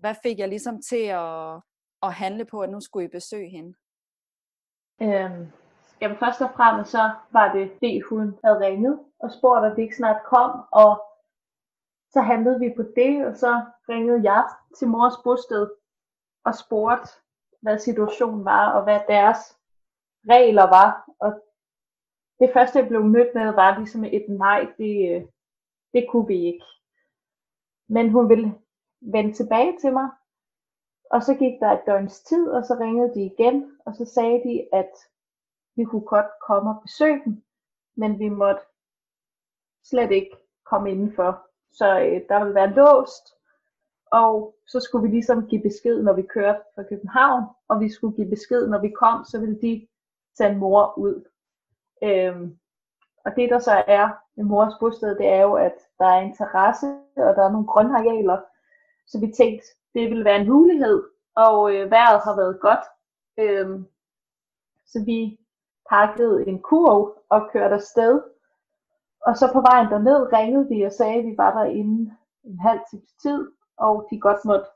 Hvad 0.00 0.14
fik 0.22 0.38
jeg 0.38 0.48
ligesom 0.48 0.82
til 0.82 1.06
at, 1.06 1.60
at 2.02 2.12
handle 2.12 2.44
på, 2.44 2.60
at 2.60 2.70
nu 2.70 2.80
skulle 2.80 3.04
I 3.04 3.08
besøge 3.08 3.50
hende? 3.50 3.74
Øhm, 5.02 5.52
jamen 6.00 6.18
først 6.18 6.40
og 6.40 6.50
fremmest 6.56 6.90
så 6.90 7.10
var 7.30 7.52
det 7.52 7.72
det, 7.80 8.04
hun 8.08 8.38
havde 8.44 8.60
ringet 8.60 9.00
og 9.18 9.32
spurgt, 9.32 9.64
om 9.64 9.74
det 9.74 9.82
ikke 9.82 9.96
snart 9.96 10.22
kom, 10.24 10.50
og 10.72 11.02
så 12.12 12.20
handlede 12.20 12.60
vi 12.60 12.72
på 12.76 12.82
det, 12.96 13.26
og 13.26 13.36
så 13.36 13.62
ringede 13.88 14.32
jeg 14.32 14.44
til 14.78 14.88
mors 14.88 15.14
bosted 15.24 15.70
og 16.44 16.54
spurgte, 16.54 17.08
hvad 17.62 17.78
situationen 17.78 18.44
var, 18.44 18.72
og 18.72 18.84
hvad 18.84 19.00
deres 19.08 19.38
regler 20.28 20.66
var. 20.78 21.04
Og 21.20 21.30
det 22.40 22.50
første, 22.52 22.78
jeg 22.78 22.88
blev 22.88 23.04
mødt 23.04 23.34
med, 23.34 23.54
var 23.54 23.78
ligesom 23.78 24.04
et 24.04 24.26
nej, 24.28 24.60
det, 24.78 24.94
øh, 25.10 25.22
det 25.94 26.06
kunne 26.10 26.26
vi 26.26 26.44
ikke. 26.46 26.64
Men 27.88 28.10
hun 28.10 28.28
ville 28.28 28.54
vende 29.00 29.32
tilbage 29.32 29.78
til 29.80 29.92
mig, 29.92 30.08
og 31.10 31.22
så 31.22 31.34
gik 31.34 31.60
der 31.60 31.70
et 31.70 31.86
døgns 31.86 32.20
tid, 32.20 32.48
og 32.48 32.64
så 32.64 32.76
ringede 32.80 33.14
de 33.14 33.24
igen, 33.24 33.78
og 33.86 33.94
så 33.94 34.04
sagde 34.04 34.42
de, 34.48 34.68
at 34.72 34.92
vi 35.76 35.84
kunne 35.84 36.06
godt 36.06 36.30
komme 36.48 36.70
og 36.70 36.82
besøge 36.82 37.22
dem, 37.24 37.42
men 37.96 38.18
vi 38.18 38.28
måtte 38.28 38.62
slet 39.84 40.10
ikke 40.10 40.36
komme 40.64 40.90
indenfor. 40.90 41.46
Så 41.72 42.00
øh, 42.00 42.20
der 42.28 42.38
ville 42.38 42.54
være 42.54 42.74
låst, 42.74 43.34
og 44.12 44.56
så 44.66 44.80
skulle 44.80 45.02
vi 45.02 45.14
ligesom 45.14 45.48
give 45.48 45.62
besked, 45.62 46.02
når 46.02 46.12
vi 46.12 46.22
kørte 46.22 46.60
fra 46.74 46.82
København, 46.82 47.44
og 47.68 47.80
vi 47.80 47.88
skulle 47.88 48.16
give 48.16 48.30
besked, 48.30 48.68
når 48.68 48.80
vi 48.80 48.90
kom, 48.90 49.24
så 49.24 49.40
ville 49.40 49.60
de 49.62 49.88
sende 50.38 50.58
mor 50.58 50.98
ud. 50.98 51.24
Øhm, 52.02 52.58
og 53.24 53.36
det 53.36 53.50
der 53.50 53.58
så 53.58 53.84
er 53.86 54.08
med 54.36 54.44
mors 54.44 54.72
bosted, 54.80 55.18
det 55.18 55.26
er 55.26 55.42
jo, 55.42 55.54
at 55.54 55.74
der 55.98 56.06
er 56.06 56.20
interesse, 56.20 56.86
og 57.16 57.36
der 57.36 57.44
er 57.44 57.52
nogle 57.52 57.66
grønarealer. 57.66 58.40
Så 59.06 59.20
vi 59.20 59.32
tænkte, 59.36 59.66
det 59.94 60.10
ville 60.10 60.24
være 60.24 60.40
en 60.40 60.48
mulighed, 60.48 61.02
og 61.36 61.74
øh, 61.74 61.90
vejret 61.90 62.20
har 62.20 62.36
været 62.36 62.60
godt. 62.60 62.84
Øhm, 63.38 63.86
så 64.86 65.04
vi 65.04 65.38
pakkede 65.90 66.48
en 66.48 66.62
kurv 66.62 67.18
og 67.28 67.50
kørte 67.52 67.74
afsted. 67.74 68.22
Og 69.26 69.36
så 69.36 69.50
på 69.52 69.60
vejen 69.60 69.90
derned 69.90 70.32
ringede 70.32 70.68
de 70.68 70.86
og 70.86 70.92
sagde, 70.92 71.18
at 71.18 71.24
vi 71.24 71.34
var 71.36 71.58
der 71.58 71.64
inden 71.64 72.12
en 72.44 72.58
halv 72.58 72.80
times 72.90 73.12
tid, 73.22 73.50
og 73.76 74.06
de 74.10 74.20
godt 74.20 74.44
måtte 74.44 74.66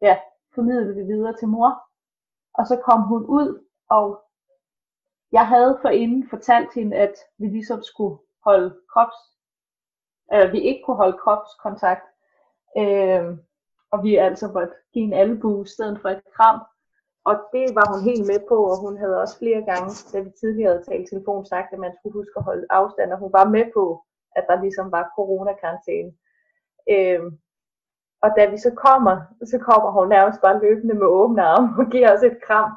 ja, 0.00 0.18
formidle 0.54 0.94
det 0.94 1.06
videre 1.06 1.36
til 1.36 1.48
mor. 1.48 1.82
Og 2.54 2.66
så 2.66 2.76
kom 2.84 3.02
hun 3.02 3.26
ud, 3.26 3.64
og 3.90 4.23
jeg 5.36 5.46
havde 5.48 5.78
forinden 5.82 6.28
fortalt 6.30 6.74
hende, 6.74 6.96
at 6.96 7.14
vi 7.38 7.46
ligesom 7.46 7.82
skulle 7.82 8.18
holde 8.44 8.70
krops, 8.92 9.18
øh, 10.34 10.52
vi 10.52 10.60
ikke 10.60 10.82
kunne 10.84 10.96
holde 11.02 11.18
kropskontakt, 11.22 12.06
øh, 12.80 13.24
og 13.92 13.98
vi 14.02 14.16
altså 14.16 14.46
måtte 14.56 14.74
give 14.92 15.04
en 15.04 15.12
albu 15.12 15.62
i 15.64 15.68
stedet 15.74 15.98
for 16.02 16.08
et 16.08 16.22
kram. 16.36 16.60
Og 17.24 17.34
det 17.52 17.64
var 17.78 17.86
hun 17.92 18.02
helt 18.10 18.26
med 18.26 18.40
på, 18.48 18.56
og 18.72 18.76
hun 18.84 18.98
havde 18.98 19.20
også 19.22 19.38
flere 19.38 19.62
gange, 19.70 19.90
da 20.12 20.20
vi 20.20 20.30
tidligere 20.40 20.72
havde 20.72 20.84
talt 20.84 21.08
telefon, 21.08 21.46
sagt, 21.46 21.72
at 21.72 21.78
man 21.78 21.94
skulle 21.94 22.18
huske 22.20 22.36
at 22.36 22.44
holde 22.44 22.66
afstand, 22.70 23.12
og 23.12 23.18
hun 23.18 23.32
var 23.32 23.46
med 23.56 23.66
på, 23.76 23.84
at 24.36 24.44
der 24.48 24.62
ligesom 24.62 24.92
var 24.92 25.12
coronakarantæne. 25.16 26.12
Øh, 26.94 27.22
og 28.24 28.30
da 28.36 28.50
vi 28.50 28.58
så 28.58 28.70
kommer, 28.86 29.14
så 29.44 29.58
kommer 29.58 29.90
hun 29.90 30.08
nærmest 30.08 30.40
bare 30.40 30.60
løbende 30.60 30.94
med 30.94 31.06
åbne 31.06 31.42
arme 31.42 31.68
og 31.80 31.86
giver 31.92 32.14
os 32.14 32.22
et 32.22 32.38
kram. 32.46 32.70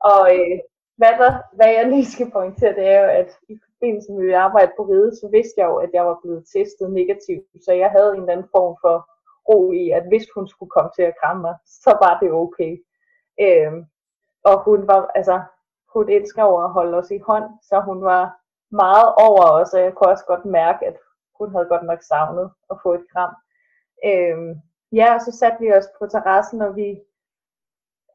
Og 0.00 0.22
øh, 0.36 0.58
hvad, 0.96 1.12
der, 1.22 1.32
hvad 1.56 1.70
jeg 1.76 1.86
lige 1.88 2.06
skal 2.06 2.30
pointere, 2.30 2.74
det 2.74 2.86
er 2.86 3.00
jo, 3.04 3.08
at 3.20 3.30
i 3.48 3.58
forbindelse 3.64 4.12
med 4.12 4.28
at 4.28 4.34
arbejde 4.34 4.72
på 4.76 4.82
ride, 4.82 5.16
så 5.16 5.28
vidste 5.28 5.60
jeg 5.60 5.66
jo, 5.66 5.76
at 5.76 5.90
jeg 5.92 6.06
var 6.06 6.18
blevet 6.22 6.44
testet 6.54 6.92
negativt, 6.92 7.46
så 7.64 7.72
jeg 7.72 7.90
havde 7.90 8.10
en 8.14 8.20
eller 8.20 8.32
anden 8.32 8.52
form 8.56 8.76
for 8.80 8.96
ro 9.48 9.72
i, 9.72 9.90
at 9.90 10.04
hvis 10.08 10.26
hun 10.34 10.48
skulle 10.48 10.70
komme 10.70 10.90
til 10.96 11.02
at 11.02 11.16
kramme 11.22 11.42
mig, 11.42 11.54
så 11.64 11.90
var 12.04 12.18
det 12.22 12.32
okay. 12.32 12.72
Øhm, 13.40 13.84
og 14.44 14.64
hun 14.64 14.86
var, 14.86 15.10
altså, 15.14 15.42
hun 15.94 16.08
elsker 16.08 16.42
over 16.42 16.62
at 16.62 16.72
holde 16.72 16.98
os 16.98 17.10
i 17.10 17.18
hånd, 17.18 17.44
så 17.62 17.80
hun 17.80 18.04
var 18.04 18.24
meget 18.70 19.08
over 19.26 19.44
os, 19.60 19.74
og 19.74 19.80
jeg 19.80 19.94
kunne 19.94 20.10
også 20.10 20.24
godt 20.26 20.44
mærke, 20.44 20.86
at 20.86 20.96
hun 21.38 21.50
havde 21.52 21.66
godt 21.72 21.82
nok 21.82 22.02
savnet 22.02 22.50
at 22.70 22.76
få 22.82 22.94
et 22.94 23.06
kram. 23.12 23.34
Øhm, 24.08 24.54
ja, 24.92 25.14
og 25.14 25.20
så 25.20 25.32
satte 25.38 25.58
vi 25.60 25.72
os 25.72 25.88
på 25.98 26.06
terrassen, 26.06 26.62
og 26.62 26.76
vi, 26.76 27.00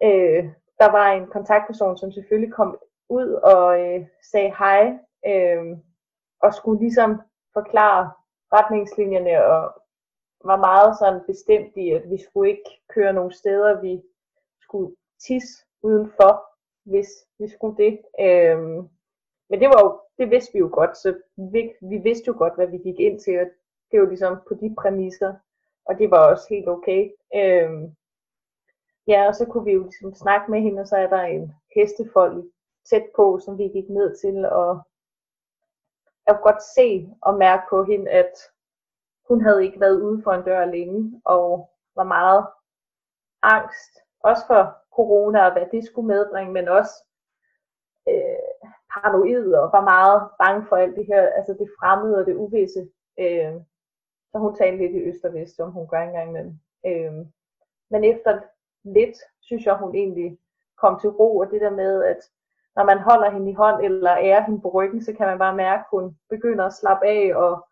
øh, 0.03 0.43
der 0.79 0.91
var 0.91 1.07
en 1.11 1.27
kontaktperson, 1.27 1.97
som 1.97 2.11
selvfølgelig 2.11 2.53
kom 2.53 2.79
ud 3.09 3.27
og 3.33 3.79
øh, 3.79 4.05
sagde 4.31 4.53
hej, 4.57 4.97
øh, 5.25 5.77
og 6.43 6.53
skulle 6.53 6.79
ligesom 6.79 7.21
forklare 7.53 8.11
retningslinjerne, 8.53 9.45
og 9.45 9.81
var 10.43 10.57
meget 10.57 10.97
sådan 10.99 11.21
bestemt 11.27 11.77
i, 11.77 11.89
at 11.89 12.09
vi 12.11 12.17
skulle 12.17 12.49
ikke 12.49 12.69
køre 12.89 13.13
nogle 13.13 13.33
steder, 13.33 13.81
vi 13.81 14.01
skulle 14.61 14.95
tisse 15.27 15.65
udenfor, 15.81 16.45
hvis 16.85 17.09
vi 17.39 17.47
skulle 17.47 17.77
det. 17.77 17.99
Øh, 18.19 18.59
men 19.49 19.59
det 19.59 19.67
var 19.67 19.79
jo, 19.83 19.99
det 20.17 20.29
vidste 20.31 20.53
vi 20.53 20.59
jo 20.59 20.69
godt, 20.73 20.97
så 20.97 21.17
vi, 21.37 21.73
vi 21.81 21.97
vidste 21.97 22.27
jo 22.27 22.35
godt, 22.37 22.55
hvad 22.55 22.67
vi 22.67 22.77
gik 22.77 22.99
ind 22.99 23.19
til, 23.19 23.39
og 23.39 23.47
det 23.91 23.99
var 23.99 24.07
ligesom 24.07 24.37
på 24.47 24.53
de 24.53 24.75
præmisser, 24.77 25.33
og 25.85 25.97
det 25.99 26.11
var 26.11 26.31
også 26.31 26.45
helt 26.49 26.67
okay. 26.69 27.11
Øh, 27.35 27.71
Ja, 29.09 29.27
og 29.27 29.35
så 29.35 29.45
kunne 29.45 29.65
vi 29.65 29.71
jo 29.71 29.83
ligesom 29.83 30.13
snakke 30.13 30.51
med 30.51 30.61
hende, 30.61 30.81
og 30.81 30.87
så 30.87 30.97
er 30.97 31.07
der 31.07 31.21
en 31.21 31.53
hestefold 31.75 32.51
tæt 32.89 33.05
på, 33.15 33.39
som 33.45 33.57
vi 33.57 33.63
gik 33.63 33.89
ned 33.89 34.15
til, 34.15 34.45
og 34.45 34.81
jeg 36.25 36.35
kunne 36.35 36.51
godt 36.51 36.63
se 36.75 37.09
og 37.21 37.37
mærke 37.37 37.63
på 37.69 37.83
hende, 37.83 38.11
at 38.11 38.33
hun 39.27 39.41
havde 39.41 39.65
ikke 39.65 39.79
været 39.79 40.01
ude 40.01 40.23
for 40.23 40.31
en 40.31 40.43
dør 40.43 40.65
længe, 40.65 41.21
og 41.25 41.69
var 41.95 42.03
meget 42.03 42.47
angst, 43.43 43.91
også 44.19 44.43
for 44.47 44.77
corona 44.95 45.45
og 45.45 45.53
hvad 45.53 45.65
det 45.71 45.85
skulle 45.85 46.07
medbringe, 46.07 46.53
men 46.53 46.67
også 46.67 46.93
øh, 48.09 48.63
paranoid 48.93 49.53
og 49.53 49.69
var 49.71 49.83
meget 49.83 50.29
bange 50.39 50.67
for 50.67 50.75
alt 50.75 50.95
det 50.95 51.05
her, 51.05 51.21
altså 51.37 51.53
det 51.53 51.69
fremmede 51.79 52.17
og 52.17 52.25
det 52.25 52.35
uvisse. 52.35 52.89
Øh, 53.19 53.53
så 54.31 54.37
hun 54.37 54.55
talte 54.55 54.77
lidt 54.77 54.95
i 54.95 55.07
øst 55.09 55.25
og 55.25 55.33
vest, 55.33 55.55
som 55.55 55.71
hun 55.71 55.87
gør 55.87 56.01
engang 56.01 56.29
imellem. 56.29 56.59
Øh, 56.85 57.13
men 57.91 58.03
efter 58.03 58.41
lidt, 58.83 59.17
synes 59.41 59.65
jeg, 59.65 59.75
hun 59.75 59.95
egentlig 59.95 60.37
kom 60.77 60.99
til 60.99 61.09
ro, 61.09 61.37
og 61.37 61.51
det 61.51 61.61
der 61.61 61.69
med, 61.71 62.03
at 62.03 62.21
når 62.75 62.83
man 62.83 62.99
holder 62.99 63.29
hende 63.29 63.51
i 63.51 63.53
hånd, 63.53 63.85
eller 63.85 64.17
ærer 64.17 64.43
hende 64.45 64.61
på 64.61 64.69
ryggen, 64.69 65.03
så 65.03 65.13
kan 65.13 65.27
man 65.27 65.39
bare 65.39 65.55
mærke, 65.55 65.79
at 65.79 65.91
hun 65.91 66.17
begynder 66.29 66.65
at 66.65 66.73
slappe 66.73 67.05
af, 67.05 67.35
og 67.35 67.67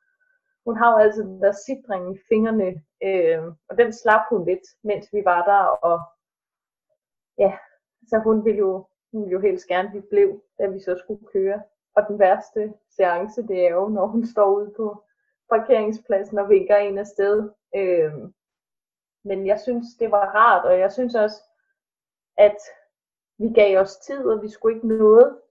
hun 0.66 0.78
har 0.78 0.92
jo 0.92 0.98
altid 0.98 1.24
den 1.24 1.42
der 1.42 1.52
sidring 1.52 2.16
i 2.16 2.20
fingrene, 2.30 2.70
øh, 3.04 3.44
og 3.70 3.78
den 3.78 3.94
slap 3.94 4.22
hun 4.30 4.46
lidt, 4.46 4.66
mens 4.84 5.08
vi 5.14 5.22
var 5.26 5.42
der, 5.46 5.64
og 5.90 6.00
ja, 7.38 7.58
så 8.10 8.18
hun 8.24 8.46
ville 8.46 8.58
jo, 8.58 8.88
hun 9.12 9.22
ville 9.22 9.32
jo 9.32 9.40
helst 9.40 9.68
gerne, 9.68 9.92
vi 9.94 10.02
blev, 10.10 10.42
da 10.60 10.68
vi 10.68 10.80
så 10.80 10.96
skulle 10.98 11.28
køre. 11.34 11.62
Og 11.96 12.08
den 12.08 12.20
værste 12.20 12.74
seance, 12.96 13.48
det 13.48 13.68
er 13.68 13.72
jo, 13.72 13.88
når 13.88 14.06
hun 14.06 14.26
står 14.26 14.56
ude 14.56 14.74
på 14.78 15.04
parkeringspladsen 15.50 16.40
og 16.40 16.50
vinker 16.50 16.76
en 16.76 16.98
afsted. 16.98 17.50
Øh, 17.76 18.14
men 19.24 19.48
jeg 19.48 19.60
synes, 19.60 19.86
det 20.00 20.12
var 20.12 20.36
rart, 20.36 20.66
og 20.66 20.80
jeg 20.80 20.92
synes 20.92 21.16
også, 21.16 21.42
at 22.38 22.58
vi 23.38 23.50
gav 23.54 23.80
os 23.80 23.98
tid, 23.98 24.26
og 24.30 24.42
vi 24.42 24.50
skulle 24.50 24.76
ikke 24.76 24.88
noget. 24.88 25.42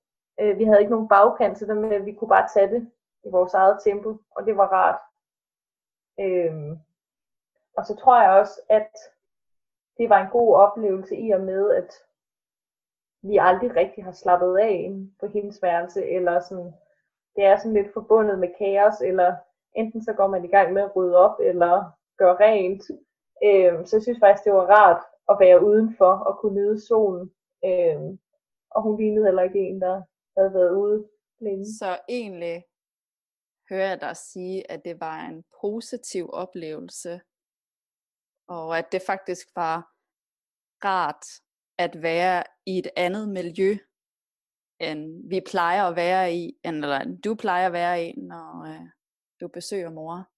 Øh, 0.40 0.58
vi 0.58 0.64
havde 0.64 0.80
ikke 0.80 0.90
nogen 0.90 1.08
bagkant 1.08 1.58
til 1.58 1.68
det, 1.68 1.76
men 1.76 2.06
vi 2.06 2.12
kunne 2.12 2.28
bare 2.28 2.48
tage 2.54 2.70
det 2.74 2.90
i 3.24 3.28
vores 3.30 3.54
eget 3.54 3.78
tempo, 3.84 4.16
og 4.36 4.46
det 4.46 4.56
var 4.56 4.68
rart. 4.72 5.00
Øh, 6.20 6.78
og 7.76 7.86
så 7.86 7.96
tror 7.96 8.22
jeg 8.22 8.30
også, 8.30 8.60
at 8.68 8.90
det 9.98 10.08
var 10.10 10.18
en 10.20 10.30
god 10.30 10.54
oplevelse 10.54 11.16
i 11.16 11.30
og 11.30 11.40
med, 11.40 11.70
at 11.74 11.90
vi 13.22 13.38
aldrig 13.40 13.76
rigtig 13.76 14.04
har 14.04 14.12
slappet 14.12 14.58
af 14.58 14.92
på 15.20 15.26
hendes 15.26 15.62
værelse, 15.62 16.06
eller 16.06 16.40
sådan, 16.40 16.72
det 17.36 17.44
er 17.44 17.56
sådan 17.56 17.72
lidt 17.72 17.92
forbundet 17.92 18.38
med 18.38 18.48
kaos, 18.58 19.00
eller 19.00 19.36
enten 19.74 20.04
så 20.04 20.12
går 20.12 20.26
man 20.26 20.44
i 20.44 20.48
gang 20.48 20.72
med 20.72 20.82
at 20.82 20.96
rydde 20.96 21.16
op, 21.16 21.40
eller 21.40 21.84
gøre 22.18 22.36
rent, 22.40 22.82
Øh, 23.44 23.86
så 23.86 23.96
jeg 23.96 24.02
synes 24.02 24.18
faktisk, 24.24 24.44
det 24.44 24.52
var 24.52 24.66
rart 24.78 25.02
at 25.30 25.36
være 25.40 25.64
udenfor 25.64 26.12
og 26.28 26.38
kunne 26.38 26.54
nyde 26.54 26.86
solen. 26.86 27.30
Øh, 27.64 28.00
og 28.70 28.82
hun 28.82 28.96
lignede 29.00 29.26
heller 29.26 29.42
ikke 29.42 29.58
en, 29.58 29.80
der 29.80 30.02
havde 30.36 30.54
været 30.54 30.76
ude 30.82 31.08
længe. 31.40 31.64
Så 31.64 31.98
egentlig 32.08 32.64
hører 33.70 33.88
jeg 33.88 34.00
dig 34.00 34.16
sige, 34.16 34.70
at 34.70 34.84
det 34.84 35.00
var 35.00 35.20
en 35.20 35.44
positiv 35.60 36.30
oplevelse, 36.32 37.20
og 38.48 38.78
at 38.78 38.92
det 38.92 39.02
faktisk 39.06 39.46
var 39.56 39.78
rart 40.84 41.24
at 41.78 42.02
være 42.02 42.44
i 42.66 42.78
et 42.78 42.88
andet 42.96 43.28
miljø, 43.28 43.76
end 44.80 45.28
vi 45.28 45.40
plejer 45.50 45.84
at 45.84 45.96
være 45.96 46.34
i, 46.34 46.58
eller 46.64 47.16
du 47.24 47.34
plejer 47.34 47.66
at 47.66 47.72
være 47.72 48.04
i, 48.04 48.20
når 48.20 48.64
øh, 48.64 48.86
du 49.40 49.48
besøger 49.48 49.90
mor. 49.90 50.35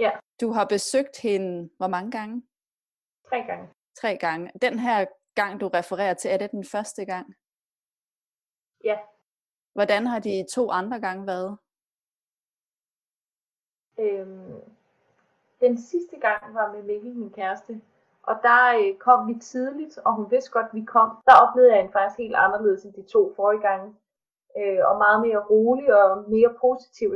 Ja. 0.00 0.10
Du 0.40 0.50
har 0.50 0.64
besøgt 0.64 1.20
hende 1.22 1.70
hvor 1.76 1.86
mange 1.86 2.10
gange? 2.10 2.42
Tre 3.28 3.42
gange. 3.42 3.68
Tre 4.00 4.16
gange. 4.16 4.50
Den 4.62 4.78
her 4.78 5.06
gang, 5.34 5.60
du 5.60 5.68
refererer 5.68 6.14
til, 6.14 6.30
er 6.30 6.36
det 6.36 6.50
den 6.50 6.64
første 6.64 7.04
gang? 7.04 7.34
Ja. 8.84 8.98
Hvordan 9.72 10.06
har 10.06 10.18
de 10.18 10.46
to 10.54 10.70
andre 10.70 11.00
gange 11.00 11.26
været? 11.26 11.58
Øhm, 13.98 14.60
den 15.60 15.78
sidste 15.78 16.16
gang 16.20 16.54
var 16.54 16.72
med 16.72 16.82
Mikkel, 16.82 17.16
min 17.16 17.32
kæreste. 17.32 17.80
Og 18.22 18.34
der 18.42 18.62
øh, 18.78 18.98
kom 18.98 19.28
vi 19.28 19.34
tidligt, 19.40 19.98
og 19.98 20.14
hun 20.14 20.30
vidste 20.30 20.50
godt, 20.50 20.66
at 20.66 20.74
vi 20.74 20.84
kom. 20.84 21.18
Der 21.26 21.34
oplevede 21.44 21.74
jeg 21.74 21.84
en 21.84 21.92
faktisk 21.92 22.18
helt 22.18 22.34
anderledes 22.34 22.84
end 22.84 22.94
de 22.94 23.02
to 23.02 23.32
forrige 23.36 23.60
gange. 23.60 23.94
Øh, 24.58 24.80
og 24.88 24.98
meget 24.98 25.20
mere 25.26 25.46
rolig 25.50 25.94
og 26.02 26.30
mere 26.30 26.54
positiv 26.60 27.08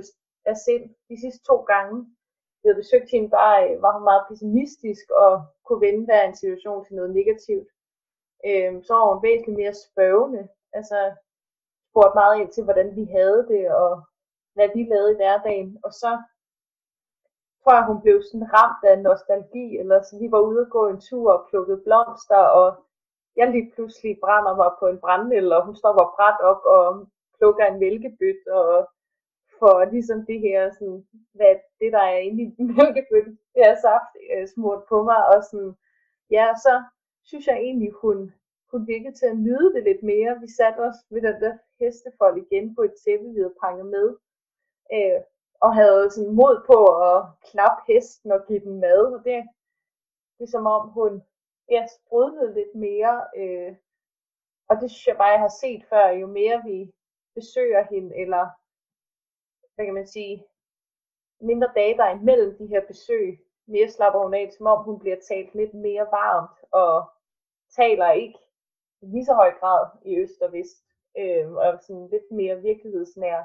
af 0.45 0.57
sind 0.57 0.95
de 1.09 1.21
sidste 1.21 1.45
to 1.45 1.57
gange 1.57 2.17
vi 2.61 2.65
havde 2.69 2.83
besøgt 2.83 3.11
hende, 3.11 3.31
var, 3.31 3.53
øh, 3.65 3.83
var 3.83 3.93
hun 3.93 4.05
meget 4.11 4.27
pessimistisk 4.29 5.11
og 5.11 5.33
kunne 5.65 5.81
vende 5.87 6.05
hver 6.05 6.23
en 6.25 6.37
situation 6.37 6.85
til 6.85 6.95
noget 6.97 7.15
negativt. 7.19 7.69
Øhm, 8.47 8.83
så 8.83 8.93
var 8.95 9.15
hun 9.15 9.23
væsentligt 9.23 9.61
mere 9.61 9.75
spørgende, 9.75 10.49
altså 10.73 10.99
spurgte 11.91 12.19
meget 12.21 12.41
ind 12.41 12.51
til, 12.53 12.65
hvordan 12.65 12.97
vi 12.97 13.05
havde 13.05 13.41
det, 13.53 13.65
og 13.83 13.93
hvad 14.55 14.69
vi 14.75 14.83
lavede 14.93 15.13
i 15.13 15.21
hverdagen. 15.21 15.79
Og 15.85 15.93
så 15.93 16.11
tror 17.61 17.75
jeg, 17.75 17.87
hun 17.91 18.01
blev 18.03 18.17
sådan 18.23 18.53
ramt 18.57 18.83
af 18.91 19.03
nostalgi, 19.09 19.67
eller 19.81 20.03
så 20.03 20.19
vi 20.23 20.29
var 20.31 20.41
ude 20.49 20.61
og 20.65 20.71
gå 20.77 20.83
en 20.89 21.01
tur 21.01 21.33
og 21.33 21.47
plukkede 21.49 21.83
blomster, 21.87 22.43
og 22.61 22.69
jeg 23.37 23.47
lige 23.51 23.71
pludselig 23.75 24.19
brænder 24.25 24.55
mig 24.57 24.71
på 24.79 24.87
en 24.87 25.01
brændel, 25.05 25.53
og 25.53 25.65
hun 25.67 25.77
stopper 25.77 26.07
bræt 26.17 26.41
op 26.51 26.63
og 26.77 27.07
plukker 27.37 27.67
en 27.67 27.81
mælkebyt, 27.85 28.43
og 28.47 28.89
for 29.61 29.85
ligesom 29.85 30.19
det 30.27 30.41
her, 30.41 30.71
sådan, 30.71 31.07
hvad 31.33 31.55
det 31.81 31.93
der 31.93 32.05
er 32.15 32.19
inde 32.29 32.43
i 32.43 32.63
mælkebøtten, 32.79 33.35
det 33.55 33.63
er 33.71 33.77
saft 33.87 34.13
øh, 34.33 34.47
smurt 34.49 34.83
på 34.89 34.97
mig, 35.09 35.21
og 35.33 35.39
sådan, 35.51 35.75
ja, 36.31 36.47
så 36.65 36.75
synes 37.25 37.47
jeg 37.47 37.57
egentlig, 37.57 37.91
hun, 38.03 38.19
hun 38.71 38.87
virkede 38.87 39.15
til 39.15 39.27
at 39.27 39.39
nyde 39.47 39.75
det 39.75 39.83
lidt 39.85 40.03
mere. 40.03 40.41
Vi 40.41 40.49
satte 40.59 40.79
os 40.89 40.99
ved 41.11 41.23
den 41.23 41.41
der 41.43 41.55
hestefold 41.81 42.37
igen 42.45 42.75
på 42.75 42.83
et 42.83 42.95
tæppe, 43.05 43.27
vi 43.33 43.41
havde 43.41 43.61
pakket 43.65 43.87
med, 43.87 44.07
øh, 44.95 45.21
og 45.65 45.75
havde 45.75 46.11
sådan 46.11 46.35
mod 46.35 46.57
på 46.71 46.79
at 47.09 47.19
klappe 47.51 47.83
hesten 47.93 48.33
og 48.33 48.41
give 48.49 48.61
den 48.61 48.81
mad, 48.81 49.03
og 49.17 49.25
det, 49.25 49.49
det 50.39 50.45
er 50.45 50.51
som 50.57 50.67
om 50.67 50.89
hun 50.89 51.23
ja, 51.71 51.87
sprudlede 51.97 52.55
lidt 52.55 52.75
mere, 52.75 53.15
øh, 53.37 53.77
og 54.69 54.75
det 54.81 54.91
synes 54.91 55.07
jeg 55.07 55.17
bare, 55.17 55.35
jeg 55.37 55.41
har 55.41 55.55
set 55.61 55.83
før, 55.91 56.07
jo 56.09 56.27
mere 56.27 56.63
vi 56.65 56.93
besøger 57.35 57.83
hende, 57.91 58.17
eller 58.17 58.45
hvad 59.81 59.87
kan 59.87 59.95
man 59.95 60.07
sige, 60.07 60.47
mindre 61.41 61.73
dage, 61.75 61.97
der 61.97 62.05
er 62.05 62.19
imellem 62.21 62.57
de 62.59 62.67
her 62.67 62.87
besøg, 62.87 63.41
mere 63.67 63.89
slapper 63.89 64.23
hun 64.23 64.35
af, 64.35 64.53
som 64.53 64.67
om 64.67 64.85
hun 64.85 64.99
bliver 64.99 65.17
talt 65.29 65.55
lidt 65.55 65.75
mere 65.75 66.07
varmt, 66.11 66.59
og 66.73 67.11
taler 67.77 68.11
ikke 68.11 68.39
i 69.03 69.07
lige 69.07 69.25
så 69.25 69.35
høj 69.35 69.53
grad 69.61 69.87
i 70.05 70.17
øst 70.19 70.41
og 70.43 70.53
vest, 70.53 70.85
øh, 71.19 71.53
og 71.53 71.79
sådan 71.83 72.09
lidt 72.11 72.31
mere 72.31 72.63
virkelighedsnær. 72.63 73.39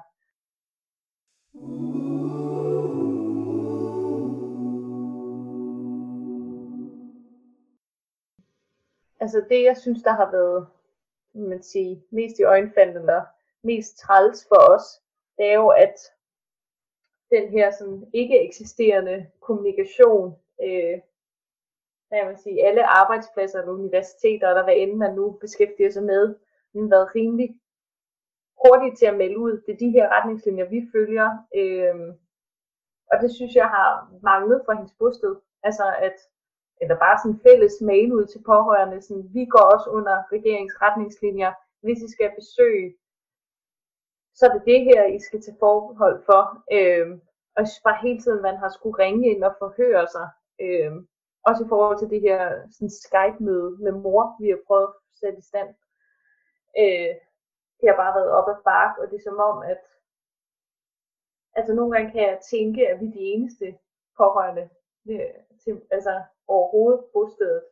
Altså 9.19 9.45
det, 9.49 9.63
jeg 9.63 9.77
synes, 9.77 10.03
der 10.03 10.11
har 10.11 10.31
været 10.31 10.67
man 11.33 11.63
sige, 11.63 12.03
mest 12.09 12.39
i 12.39 12.43
øjenfaldende, 12.43 12.99
eller 12.99 13.25
mest 13.63 13.97
træls 13.97 14.47
for 14.47 14.73
os, 14.75 15.01
det 15.37 15.45
er 15.45 15.53
jo, 15.53 15.67
at 15.67 15.95
den 17.31 17.49
her 17.49 17.71
sådan 17.71 18.09
ikke 18.13 18.47
eksisterende 18.47 19.27
kommunikation, 19.41 20.35
øh, 20.63 20.99
hvad 22.07 22.17
jeg 22.19 22.27
vil 22.29 22.37
sige, 22.37 22.65
alle 22.67 22.85
arbejdspladser 22.85 23.61
og 23.61 23.73
universiteter, 23.73 24.53
der 24.53 24.63
hvad 24.63 24.77
end 24.77 24.93
man 24.93 25.15
nu 25.15 25.31
beskæftiger 25.31 25.91
sig 25.91 26.03
med, 26.03 26.35
har 26.75 26.89
været 26.89 27.15
rimelig 27.15 27.49
hurtige 28.63 28.95
til 28.95 29.05
at 29.05 29.17
melde 29.17 29.37
ud, 29.39 29.61
det 29.65 29.73
er 29.73 29.77
de 29.77 29.89
her 29.89 30.09
retningslinjer, 30.09 30.65
vi 30.69 30.79
følger. 30.93 31.29
Øh, 31.59 31.95
og 33.11 33.15
det 33.21 33.31
synes 33.35 33.55
jeg 33.55 33.67
har 33.77 33.89
manglet 34.23 34.61
fra 34.65 34.73
hendes 34.73 34.95
bosted. 34.99 35.35
Altså 35.63 35.85
at, 36.07 36.17
eller 36.81 36.97
bare 37.05 37.17
sådan 37.17 37.39
fælles 37.47 37.75
mail 37.81 38.13
ud 38.13 38.25
til 38.25 38.43
pårørende, 38.51 39.01
sådan, 39.01 39.29
vi 39.33 39.45
går 39.45 39.65
også 39.75 39.89
under 39.89 40.15
regeringsretningslinjer, 40.35 41.51
hvis 41.83 41.99
I 42.01 42.09
skal 42.11 42.31
besøge, 42.39 42.95
så 44.35 44.41
er 44.45 44.53
det 44.53 44.63
det 44.65 44.81
her, 44.89 45.05
I 45.05 45.19
skal 45.19 45.41
tage 45.41 45.57
forhold 45.59 46.23
for. 46.29 46.41
Øh, 46.77 47.07
og 47.55 47.59
jeg 47.61 47.67
synes 47.67 47.87
bare 47.87 48.05
hele 48.07 48.21
tiden, 48.21 48.41
man 48.41 48.57
har 48.57 48.69
skulle 48.69 48.99
ringe 49.03 49.23
ind 49.31 49.43
og 49.43 49.55
forhøre 49.59 50.07
sig. 50.15 50.27
Øh, 50.61 50.91
også 51.49 51.61
i 51.63 51.71
forhold 51.73 51.97
til 51.99 52.09
det 52.09 52.21
her 52.21 52.41
sådan 52.71 52.89
Skype-møde 53.05 53.69
med 53.85 53.91
mor, 53.91 54.23
vi 54.41 54.49
har 54.49 54.59
prøvet 54.67 54.87
at 54.87 54.93
sætte 55.19 55.39
i 55.39 55.49
stand. 55.51 55.69
Øh, 56.81 57.13
det 57.79 57.85
har 57.89 57.97
bare 58.03 58.15
været 58.19 58.31
op 58.37 58.49
ad 58.49 58.59
bark, 58.63 58.93
og 58.97 59.05
det 59.09 59.15
er 59.17 59.27
som 59.29 59.39
om, 59.49 59.57
at 59.73 59.81
altså 61.57 61.73
nogle 61.73 61.91
gange 61.93 62.11
kan 62.11 62.21
jeg 62.21 62.39
tænke, 62.51 62.81
at 62.89 62.99
vi 63.01 63.07
er 63.07 63.11
de 63.11 63.27
eneste 63.33 63.77
pårørende 64.17 64.69
øh, 65.11 65.35
til, 65.63 65.81
altså 65.91 66.23
overhovedet 66.47 67.05
bostedet. 67.13 67.63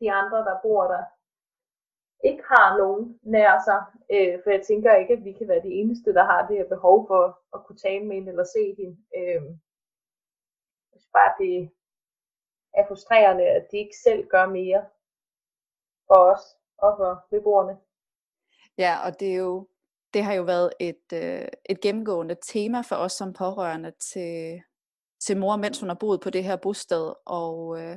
De 0.00 0.12
andre, 0.12 0.38
der 0.38 0.56
bor 0.62 0.82
der, 0.84 1.04
ikke 2.24 2.42
har 2.54 2.76
nogen 2.76 3.20
nær 3.22 3.52
sig, 3.68 3.80
øh, 4.14 4.34
for 4.42 4.50
jeg 4.50 4.62
tænker 4.66 4.94
ikke, 4.94 5.12
at 5.12 5.24
vi 5.24 5.32
kan 5.32 5.48
være 5.48 5.62
de 5.62 5.74
eneste, 5.80 6.14
der 6.14 6.24
har 6.24 6.46
det 6.46 6.56
her 6.56 6.68
behov 6.68 7.06
for 7.06 7.40
at 7.54 7.64
kunne 7.64 7.76
tale 7.76 8.04
med 8.06 8.16
hende 8.16 8.30
eller 8.30 8.44
se 8.44 8.74
hende. 8.78 8.96
Øh, 9.16 9.42
jeg 10.92 10.98
synes 11.00 11.10
bare, 11.18 11.32
det 11.42 11.70
er 12.74 12.86
frustrerende, 12.88 13.44
at 13.44 13.64
de 13.70 13.76
ikke 13.78 13.96
selv 14.04 14.26
gør 14.26 14.46
mere 14.46 14.82
for 16.08 16.20
os 16.32 16.44
og 16.78 16.96
for 16.98 17.26
beboerne. 17.30 17.78
Ja, 18.78 18.92
og 19.06 19.20
det 19.20 19.32
er 19.32 19.36
jo 19.36 19.66
det 20.14 20.24
har 20.24 20.34
jo 20.34 20.42
været 20.42 20.70
et, 20.80 21.06
øh, 21.12 21.48
et 21.64 21.80
gennemgående 21.80 22.36
tema 22.42 22.80
for 22.80 22.96
os 22.96 23.12
som 23.12 23.32
pårørende 23.32 23.92
til, 24.12 24.62
til 25.20 25.36
mor, 25.36 25.56
mens 25.56 25.80
hun 25.80 25.88
har 25.88 25.96
boet 26.00 26.20
på 26.20 26.30
det 26.30 26.44
her 26.44 26.56
bosted. 26.56 27.12
Og 27.26 27.80
øh, 27.80 27.96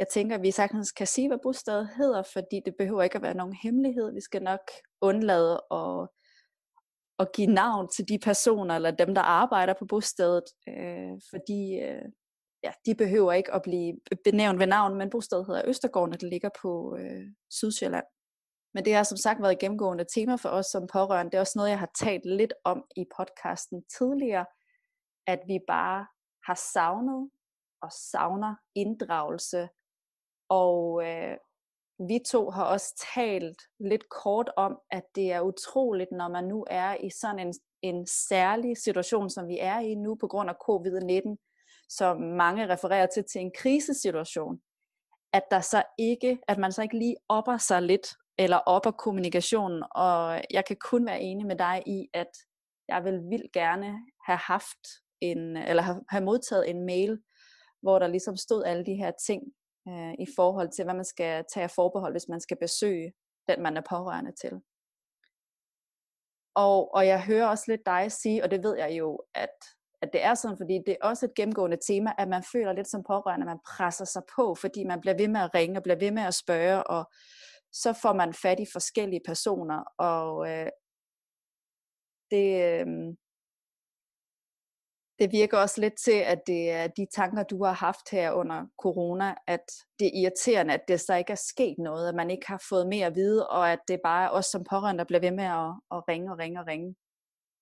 jeg 0.00 0.08
tænker, 0.08 0.36
at 0.36 0.42
vi 0.42 0.50
sagtens 0.50 0.92
kan 0.92 1.06
sige, 1.06 1.28
hvad 1.28 1.38
bostedet 1.42 1.88
hedder, 1.96 2.22
fordi 2.22 2.60
det 2.64 2.74
behøver 2.78 3.02
ikke 3.02 3.16
at 3.16 3.22
være 3.22 3.34
nogen 3.34 3.56
hemmelighed. 3.62 4.12
Vi 4.12 4.20
skal 4.20 4.42
nok 4.42 4.70
undlade 5.00 5.62
at, 5.70 6.08
at 7.18 7.32
give 7.32 7.46
navn 7.46 7.88
til 7.88 8.08
de 8.08 8.18
personer, 8.18 8.74
eller 8.76 8.90
dem, 8.90 9.14
der 9.14 9.20
arbejder 9.20 9.74
på 9.78 9.86
bostedet, 9.86 10.44
øh, 10.68 11.12
fordi 11.30 11.80
øh, 11.80 12.04
ja, 12.62 12.72
de 12.86 12.94
behøver 12.94 13.32
ikke 13.32 13.54
at 13.54 13.62
blive 13.62 14.00
benævnt 14.24 14.58
ved 14.58 14.66
navn, 14.66 14.98
men 14.98 15.10
bostedet 15.10 15.46
hedder 15.46 15.62
Østergården, 15.68 16.14
og 16.14 16.20
det 16.20 16.28
ligger 16.28 16.50
på 16.62 16.96
øh, 16.96 17.26
Sydsjælland. 17.50 18.06
Men 18.74 18.84
det 18.84 18.94
har 18.94 19.02
som 19.02 19.16
sagt 19.16 19.42
været 19.42 19.52
et 19.52 19.58
gennemgående 19.58 20.06
tema 20.14 20.34
for 20.34 20.48
os 20.48 20.66
som 20.66 20.86
pårørende. 20.92 21.30
Det 21.30 21.36
er 21.36 21.40
også 21.40 21.58
noget, 21.58 21.70
jeg 21.70 21.78
har 21.78 21.90
talt 21.98 22.26
lidt 22.26 22.52
om 22.64 22.84
i 22.96 23.04
podcasten 23.16 23.84
tidligere, 23.98 24.46
at 25.26 25.40
vi 25.46 25.58
bare 25.68 26.06
har 26.46 26.58
savnet 26.72 27.30
og 27.82 27.92
savner 27.92 28.54
inddragelse. 28.74 29.68
Og 30.50 31.02
øh, 31.06 31.36
vi 32.08 32.18
to 32.26 32.50
har 32.50 32.64
også 32.64 33.06
talt 33.14 33.62
lidt 33.80 34.08
kort 34.08 34.50
om, 34.56 34.78
at 34.90 35.02
det 35.14 35.32
er 35.32 35.40
utroligt, 35.40 36.12
når 36.12 36.28
man 36.28 36.44
nu 36.44 36.64
er 36.70 36.94
i 36.94 37.10
sådan 37.10 37.38
en, 37.38 37.54
en 37.82 38.06
særlig 38.06 38.76
situation, 38.76 39.30
som 39.30 39.48
vi 39.48 39.58
er 39.58 39.78
i 39.78 39.94
nu 39.94 40.14
på 40.14 40.26
grund 40.26 40.50
af 40.50 40.54
covid-19, 40.54 41.36
som 41.88 42.20
mange 42.20 42.68
refererer 42.68 43.06
til 43.06 43.24
til 43.32 43.40
en 43.40 43.52
krisesituation, 43.56 44.60
at 45.32 45.42
der 45.50 45.60
så 45.60 45.82
ikke, 45.98 46.38
at 46.48 46.58
man 46.58 46.72
så 46.72 46.82
ikke 46.82 46.98
lige 46.98 47.16
opper 47.28 47.56
sig 47.56 47.82
lidt 47.82 48.08
eller 48.38 48.56
op 48.56 48.96
kommunikationen, 48.98 49.82
og 49.90 50.40
jeg 50.50 50.64
kan 50.64 50.76
kun 50.76 51.06
være 51.06 51.20
enig 51.20 51.46
med 51.46 51.56
dig 51.56 51.82
i, 51.86 52.08
at 52.14 52.30
jeg 52.88 53.04
vil 53.04 53.20
vildt 53.30 53.52
gerne 53.52 53.98
have 54.26 54.38
haft 54.38 54.86
en, 55.20 55.56
eller 55.56 55.82
have, 55.82 56.00
have 56.08 56.24
modtaget 56.24 56.70
en 56.70 56.86
mail, 56.86 57.18
hvor 57.82 57.98
der 57.98 58.06
ligesom 58.06 58.36
stod 58.36 58.64
alle 58.64 58.86
de 58.86 58.94
her 58.94 59.12
ting 59.26 59.42
øh, 59.88 60.12
i 60.18 60.26
forhold 60.36 60.70
til, 60.70 60.84
hvad 60.84 60.94
man 60.94 61.04
skal 61.04 61.44
tage 61.54 61.64
af 61.64 61.70
forbehold, 61.70 62.12
hvis 62.12 62.28
man 62.28 62.40
skal 62.40 62.56
besøge 62.60 63.12
den, 63.48 63.62
man 63.62 63.76
er 63.76 63.82
pårørende 63.90 64.32
til. 64.32 64.60
Og, 66.54 66.94
og 66.94 67.06
jeg 67.06 67.24
hører 67.24 67.46
også 67.46 67.64
lidt 67.68 67.86
dig 67.86 68.12
sige, 68.12 68.44
og 68.44 68.50
det 68.50 68.62
ved 68.62 68.76
jeg 68.76 68.98
jo, 68.98 69.22
at, 69.34 69.54
at 70.02 70.12
det 70.12 70.24
er 70.24 70.34
sådan, 70.34 70.56
fordi 70.56 70.78
det 70.86 70.96
er 71.00 71.08
også 71.08 71.26
et 71.26 71.34
gennemgående 71.34 71.78
tema, 71.86 72.12
at 72.18 72.28
man 72.28 72.44
føler 72.52 72.72
lidt 72.72 72.88
som 72.88 73.02
pårørende, 73.02 73.44
at 73.44 73.50
man 73.50 73.60
presser 73.76 74.04
sig 74.04 74.22
på, 74.36 74.54
fordi 74.54 74.84
man 74.84 75.00
bliver 75.00 75.16
ved 75.16 75.28
med 75.28 75.40
at 75.40 75.54
ringe 75.54 75.78
og 75.78 75.82
bliver 75.82 75.98
ved 75.98 76.10
med 76.10 76.22
at 76.22 76.34
spørge, 76.34 76.84
og 76.86 77.12
så 77.72 77.92
får 77.92 78.12
man 78.12 78.34
fat 78.34 78.60
i 78.60 78.66
forskellige 78.72 79.20
personer, 79.26 79.84
og 79.98 80.50
øh, 80.50 80.70
det, 82.30 82.80
øh, 82.80 82.86
det 85.20 85.32
virker 85.32 85.58
også 85.58 85.80
lidt 85.80 85.94
til, 85.94 86.18
at 86.32 86.46
det 86.46 86.70
er 86.70 86.86
de 86.86 87.06
tanker, 87.06 87.42
du 87.42 87.64
har 87.64 87.72
haft 87.72 88.10
her 88.10 88.32
under 88.32 88.66
corona, 88.78 89.34
at 89.46 89.64
det 89.98 90.06
er 90.06 90.20
irriterende, 90.20 90.74
at 90.74 90.88
det 90.88 91.00
så 91.00 91.14
ikke 91.14 91.32
er 91.32 91.42
sket 91.52 91.78
noget, 91.78 92.08
at 92.08 92.14
man 92.14 92.30
ikke 92.30 92.46
har 92.46 92.62
fået 92.68 92.88
mere 92.88 93.06
at 93.06 93.14
vide, 93.14 93.48
og 93.48 93.72
at 93.72 93.78
det 93.88 94.00
bare 94.04 94.24
er 94.24 94.30
os 94.30 94.46
som 94.46 94.64
pårørende, 94.64 94.98
der 94.98 95.04
bliver 95.04 95.20
ved 95.20 95.30
med 95.30 95.44
at, 95.44 95.70
at 95.96 96.08
ringe 96.08 96.32
og 96.32 96.38
ringe 96.38 96.60
og 96.60 96.66
ringe. 96.66 96.96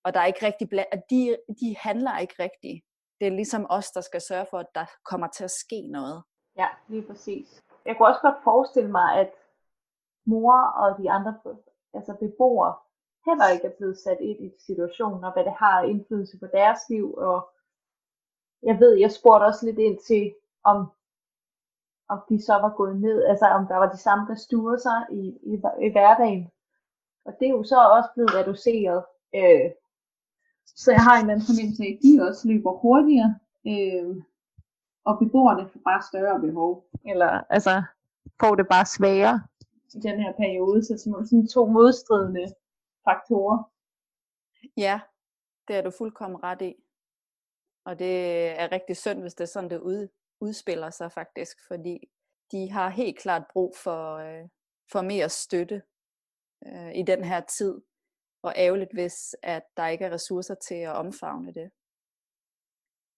Og 0.05 0.15
der 0.15 0.21
er 0.21 0.27
ikke 0.27 0.47
rigtig 0.47 0.69
bla- 0.73 0.93
at 0.93 1.03
de, 1.11 1.37
de 1.61 1.77
handler 1.79 2.19
ikke 2.19 2.35
rigtigt. 2.39 2.85
Det 3.21 3.27
er 3.27 3.31
ligesom 3.31 3.67
os, 3.71 3.91
der 3.91 4.01
skal 4.01 4.21
sørge 4.21 4.47
for, 4.51 4.59
at 4.59 4.75
der 4.75 4.87
kommer 5.05 5.27
til 5.27 5.45
at 5.45 5.51
ske 5.51 5.81
noget. 5.91 6.23
Ja, 6.57 6.69
lige 6.89 7.03
præcis. 7.03 7.63
Jeg 7.87 7.97
kunne 7.97 8.09
også 8.09 8.21
godt 8.21 8.45
forestille 8.45 8.91
mig, 8.91 9.21
at 9.21 9.31
mor 10.27 10.55
og 10.55 11.03
de 11.03 11.11
andre 11.11 11.35
altså 11.95 12.15
beboere 12.21 12.75
heller 13.27 13.49
ikke 13.49 13.67
er 13.67 13.77
blevet 13.79 13.99
sat 13.99 14.21
ind 14.21 14.45
i 14.45 14.51
situationen, 14.67 15.25
og 15.25 15.33
hvad 15.33 15.45
det 15.45 15.53
har 15.53 15.83
indflydelse 15.83 16.39
på 16.39 16.47
deres 16.53 16.81
liv. 16.91 17.15
Og 17.15 17.51
jeg 18.63 18.81
ved, 18.81 18.93
jeg 18.95 19.13
spurgte 19.13 19.45
også 19.45 19.67
lidt 19.67 19.79
ind 19.79 19.99
til, 20.07 20.35
om, 20.65 20.79
om 22.09 22.19
de 22.29 22.43
så 22.43 22.53
var 22.53 22.77
gået 22.77 23.01
ned, 23.01 23.25
altså 23.25 23.47
om 23.47 23.67
der 23.67 23.77
var 23.77 23.93
de 23.93 23.99
samme 24.07 24.33
ressourcer 24.33 25.13
i, 25.13 25.23
i, 25.53 25.55
i 25.87 25.89
hverdagen. 25.93 26.51
Og 27.27 27.33
det 27.39 27.47
er 27.49 27.57
jo 27.59 27.65
så 27.65 27.79
også 27.97 28.11
blevet 28.15 28.35
reduceret. 28.35 29.05
Øh, 29.35 29.71
så 30.67 30.91
jeg 30.93 31.01
har 31.01 31.15
en 31.15 31.21
eller 31.21 31.35
anden 31.35 31.47
fornemmelse 31.51 31.83
af, 31.83 31.93
at 31.95 32.03
de 32.05 32.29
også 32.29 32.49
løber 32.49 32.73
hurtigere, 32.73 33.31
øh, 33.73 34.17
og 35.09 35.19
beboerne 35.19 35.69
får 35.73 35.81
bare 35.85 36.03
større 36.11 36.41
behov. 36.41 36.85
Eller 37.11 37.31
altså, 37.57 37.83
får 38.41 38.55
det 38.55 38.67
bare 38.69 38.87
sværere 38.87 39.37
i 39.95 39.99
den 40.01 40.21
her 40.21 40.33
periode, 40.33 40.85
så 40.85 40.95
som 40.99 41.27
sådan 41.27 41.49
to 41.49 41.67
modstridende 41.67 42.47
faktorer. 43.09 43.59
Ja, 44.77 45.01
det 45.69 45.77
er 45.77 45.83
du 45.83 45.91
fuldkommen 45.91 46.43
ret 46.43 46.63
i. 46.63 46.75
Og 47.85 47.99
det 47.99 48.15
er 48.61 48.73
rigtig 48.73 48.97
synd, 48.97 49.21
hvis 49.21 49.35
det 49.35 49.45
er 49.45 49.49
sådan, 49.49 49.71
det 49.71 49.81
ud, 49.81 50.09
udspiller 50.41 50.91
sig 50.91 51.13
faktisk, 51.13 51.57
fordi 51.69 52.11
de 52.53 52.71
har 52.71 52.89
helt 52.89 53.19
klart 53.19 53.45
brug 53.53 53.75
for, 53.77 54.17
øh, 54.17 54.49
for 54.93 55.01
mere 55.03 55.29
støtte 55.29 55.83
øh, 56.67 56.95
i 56.95 57.03
den 57.03 57.25
her 57.25 57.41
tid. 57.41 57.81
Og 58.43 58.53
ærgerligt, 58.57 58.93
hvis 58.93 59.37
at 59.43 59.63
der 59.77 59.87
ikke 59.87 60.05
er 60.05 60.11
ressourcer 60.11 60.55
til 60.55 60.75
at 60.75 60.97
omfavne 60.97 61.55
det. 61.55 61.71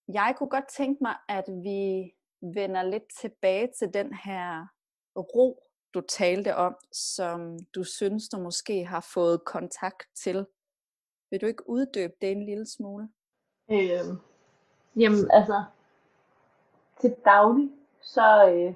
Jeg 0.08 0.34
kunne 0.36 0.50
godt 0.50 0.68
tænke 0.68 1.02
mig, 1.02 1.16
at 1.28 1.44
vi 1.48 2.10
vender 2.54 2.82
lidt 2.82 3.08
tilbage 3.20 3.72
til 3.78 3.94
den 3.94 4.14
her 4.14 4.66
ro, 5.16 5.62
du 5.94 6.00
talte 6.00 6.56
om, 6.56 6.76
som 6.92 7.58
du 7.74 7.84
synes, 7.84 8.28
du 8.28 8.38
måske 8.38 8.84
har 8.84 9.10
fået 9.14 9.44
kontakt 9.44 10.06
til. 10.14 10.46
Vil 11.30 11.40
du 11.40 11.46
ikke 11.46 11.68
uddybe 11.68 12.12
det 12.20 12.32
en 12.32 12.46
lille 12.46 12.66
smule? 12.66 13.08
Øh, 13.70 14.06
jamen 14.96 15.30
altså, 15.30 15.64
til 17.00 17.16
daglig, 17.24 17.70
så, 18.02 18.50
øh, 18.52 18.74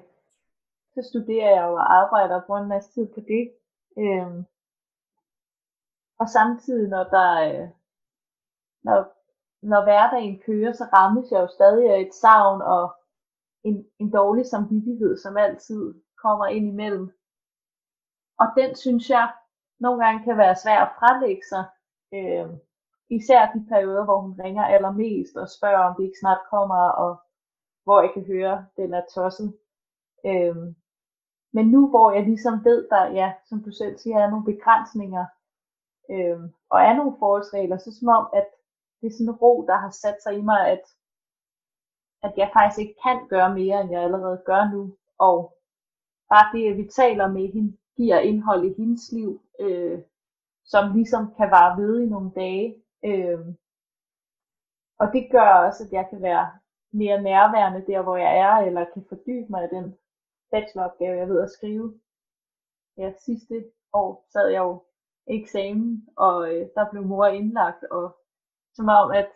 så 0.93 1.09
studerer 1.09 1.49
jeg 1.49 1.63
jo 1.67 1.73
og 1.73 1.93
arbejder 1.93 2.35
og 2.35 2.45
bruger 2.45 2.61
en 2.61 2.69
masse 2.69 2.91
tid 2.91 3.07
på 3.07 3.19
det. 3.19 3.53
Øh, 3.97 4.43
og 6.19 6.29
samtidig, 6.29 6.89
når 6.89 7.03
der, 7.03 7.31
øh, 7.49 7.69
når, 8.83 8.99
når 9.61 9.83
hverdagen 9.83 10.41
kører, 10.45 10.73
så 10.73 10.83
rammes 10.83 11.31
jeg 11.31 11.39
jo 11.39 11.47
stadig 11.47 11.89
af 11.89 12.01
et 12.01 12.13
savn 12.13 12.61
og 12.61 12.95
en, 13.63 13.87
en 13.99 14.11
dårlig 14.11 14.45
samvittighed, 14.45 15.17
som 15.17 15.37
altid 15.37 15.93
kommer 16.25 16.47
ind 16.47 16.67
imellem. 16.67 17.07
Og 18.41 18.47
den 18.57 18.75
synes 18.75 19.09
jeg 19.09 19.27
nogle 19.79 20.05
gange 20.05 20.23
kan 20.23 20.37
være 20.37 20.55
svær 20.63 20.79
at 20.85 20.95
frelægge 20.99 21.45
sig. 21.51 21.63
Øh, 22.17 22.49
især 23.09 23.51
de 23.53 23.65
perioder, 23.69 24.05
hvor 24.05 24.19
hun 24.21 24.41
ringer 24.43 24.65
allermest 24.65 25.35
og 25.35 25.47
spørger, 25.49 25.83
om 25.87 25.95
det 25.95 26.03
ikke 26.03 26.21
snart 26.21 26.41
kommer, 26.49 26.81
og 27.03 27.11
hvor 27.83 28.01
jeg 28.01 28.11
kan 28.13 28.25
høre, 28.25 28.65
den 28.77 28.93
er 28.93 29.03
tosset. 29.15 29.49
Øh, 30.25 30.55
men 31.55 31.65
nu 31.71 31.89
hvor 31.89 32.11
jeg 32.11 32.23
ligesom 32.23 32.65
ved, 32.65 32.87
der 32.89 33.03
ja, 33.19 33.33
som 33.49 33.63
du 33.63 33.71
selv 33.71 33.97
siger, 33.97 34.17
er 34.19 34.29
nogle 34.29 34.45
begrænsninger, 34.45 35.25
øh, 36.09 36.39
og 36.69 36.79
er 36.81 36.93
nogle 36.95 37.15
forholdsregler, 37.19 37.77
så 37.77 37.91
som 37.99 38.07
om, 38.07 38.25
at 38.33 38.47
det 39.01 39.07
er 39.07 39.11
sådan 39.17 39.29
en 39.29 39.41
ro, 39.43 39.65
der 39.67 39.77
har 39.77 39.89
sat 39.89 40.17
sig 40.23 40.33
i 40.37 40.41
mig, 40.41 40.67
at, 40.67 40.83
at 42.23 42.33
jeg 42.37 42.49
faktisk 42.53 42.79
ikke 42.79 42.95
kan 43.03 43.27
gøre 43.27 43.53
mere, 43.53 43.81
end 43.81 43.91
jeg 43.91 44.01
allerede 44.03 44.43
gør 44.45 44.71
nu. 44.73 44.95
Og 45.17 45.54
bare 46.29 46.57
det, 46.57 46.71
at 46.71 46.77
vi 46.77 46.87
taler 46.87 47.27
med 47.27 47.53
hende, 47.53 47.77
giver 47.97 48.19
indhold 48.19 48.65
i 48.65 48.73
hendes 48.77 49.11
liv, 49.11 49.41
øh, 49.59 49.99
som 50.65 50.93
ligesom 50.93 51.33
kan 51.37 51.51
vare 51.51 51.81
ved 51.81 52.01
i 52.01 52.05
nogle 52.05 52.31
dage. 52.35 52.75
Øh, 53.05 53.39
og 54.99 55.07
det 55.13 55.31
gør 55.31 55.49
også, 55.65 55.83
at 55.83 55.91
jeg 55.91 56.07
kan 56.09 56.21
være 56.21 56.51
mere 56.91 57.21
nærværende 57.21 57.85
der, 57.87 58.01
hvor 58.01 58.17
jeg 58.17 58.37
er, 58.37 58.55
eller 58.67 58.85
kan 58.93 59.05
fordybe 59.09 59.47
mig 59.49 59.63
i 59.63 59.75
den 59.75 59.97
bacheloropgave, 60.51 61.17
jeg 61.17 61.27
ved 61.29 61.41
at 61.41 61.51
skrive. 61.51 61.99
Ja, 62.97 63.13
sidste 63.25 63.65
år 63.93 64.25
sad 64.33 64.47
jeg 64.47 64.59
jo 64.59 64.83
eksamen, 65.27 66.07
og 66.17 66.53
øh, 66.53 66.67
der 66.75 66.89
blev 66.91 67.03
mor 67.03 67.25
indlagt, 67.25 67.83
og 67.83 68.15
som 68.73 68.87
om, 68.89 69.11
at 69.11 69.29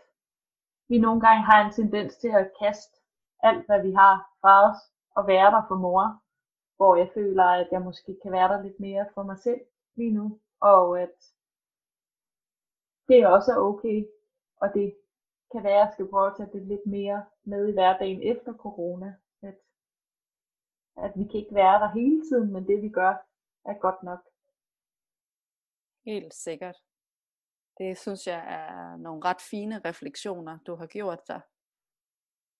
vi 0.89 0.97
nogle 0.99 1.21
gange 1.21 1.43
har 1.43 1.65
en 1.65 1.73
tendens 1.73 2.15
til 2.15 2.27
at 2.27 2.51
kaste 2.61 2.97
alt, 3.43 3.65
hvad 3.65 3.81
vi 3.81 3.91
har 3.91 4.15
fra 4.41 4.69
os, 4.69 4.77
og 5.15 5.27
være 5.27 5.51
der 5.51 5.61
for 5.67 5.75
mor, 5.75 6.21
hvor 6.79 6.95
jeg 6.95 7.09
føler, 7.13 7.43
at 7.43 7.67
jeg 7.71 7.81
måske 7.81 8.19
kan 8.21 8.31
være 8.31 8.49
der 8.53 8.63
lidt 8.63 8.79
mere 8.79 9.05
for 9.13 9.23
mig 9.23 9.37
selv 9.37 9.61
lige 9.95 10.11
nu, 10.11 10.39
og 10.59 11.01
at 11.01 11.15
det 13.07 13.27
også 13.27 13.51
er 13.51 13.57
okay, 13.57 14.07
og 14.61 14.73
det 14.73 14.97
kan 15.51 15.63
være, 15.63 15.73
at 15.73 15.85
jeg 15.85 15.89
skal 15.93 16.09
prøve 16.09 16.27
at 16.27 16.37
tage 16.37 16.51
det 16.53 16.67
lidt 16.67 16.85
mere 16.85 17.25
med 17.43 17.67
i 17.69 17.71
hverdagen 17.71 18.21
efter 18.21 18.53
corona, 18.53 19.15
at, 19.41 19.57
at 20.97 21.11
vi 21.15 21.23
kan 21.23 21.39
ikke 21.39 21.55
være 21.55 21.79
der 21.79 21.89
hele 21.99 22.21
tiden, 22.29 22.53
men 22.53 22.67
det 22.67 22.81
vi 22.81 22.89
gør 22.89 23.13
er 23.65 23.79
godt 23.79 24.03
nok. 24.03 24.19
Helt 26.05 26.33
sikkert. 26.33 26.77
Det 27.77 27.97
synes 27.97 28.27
jeg 28.27 28.41
er 28.57 28.97
nogle 28.97 29.25
ret 29.25 29.41
fine 29.41 29.81
refleksioner, 29.85 30.59
du 30.67 30.75
har 30.75 30.87
gjort 30.87 31.27
dig. 31.27 31.41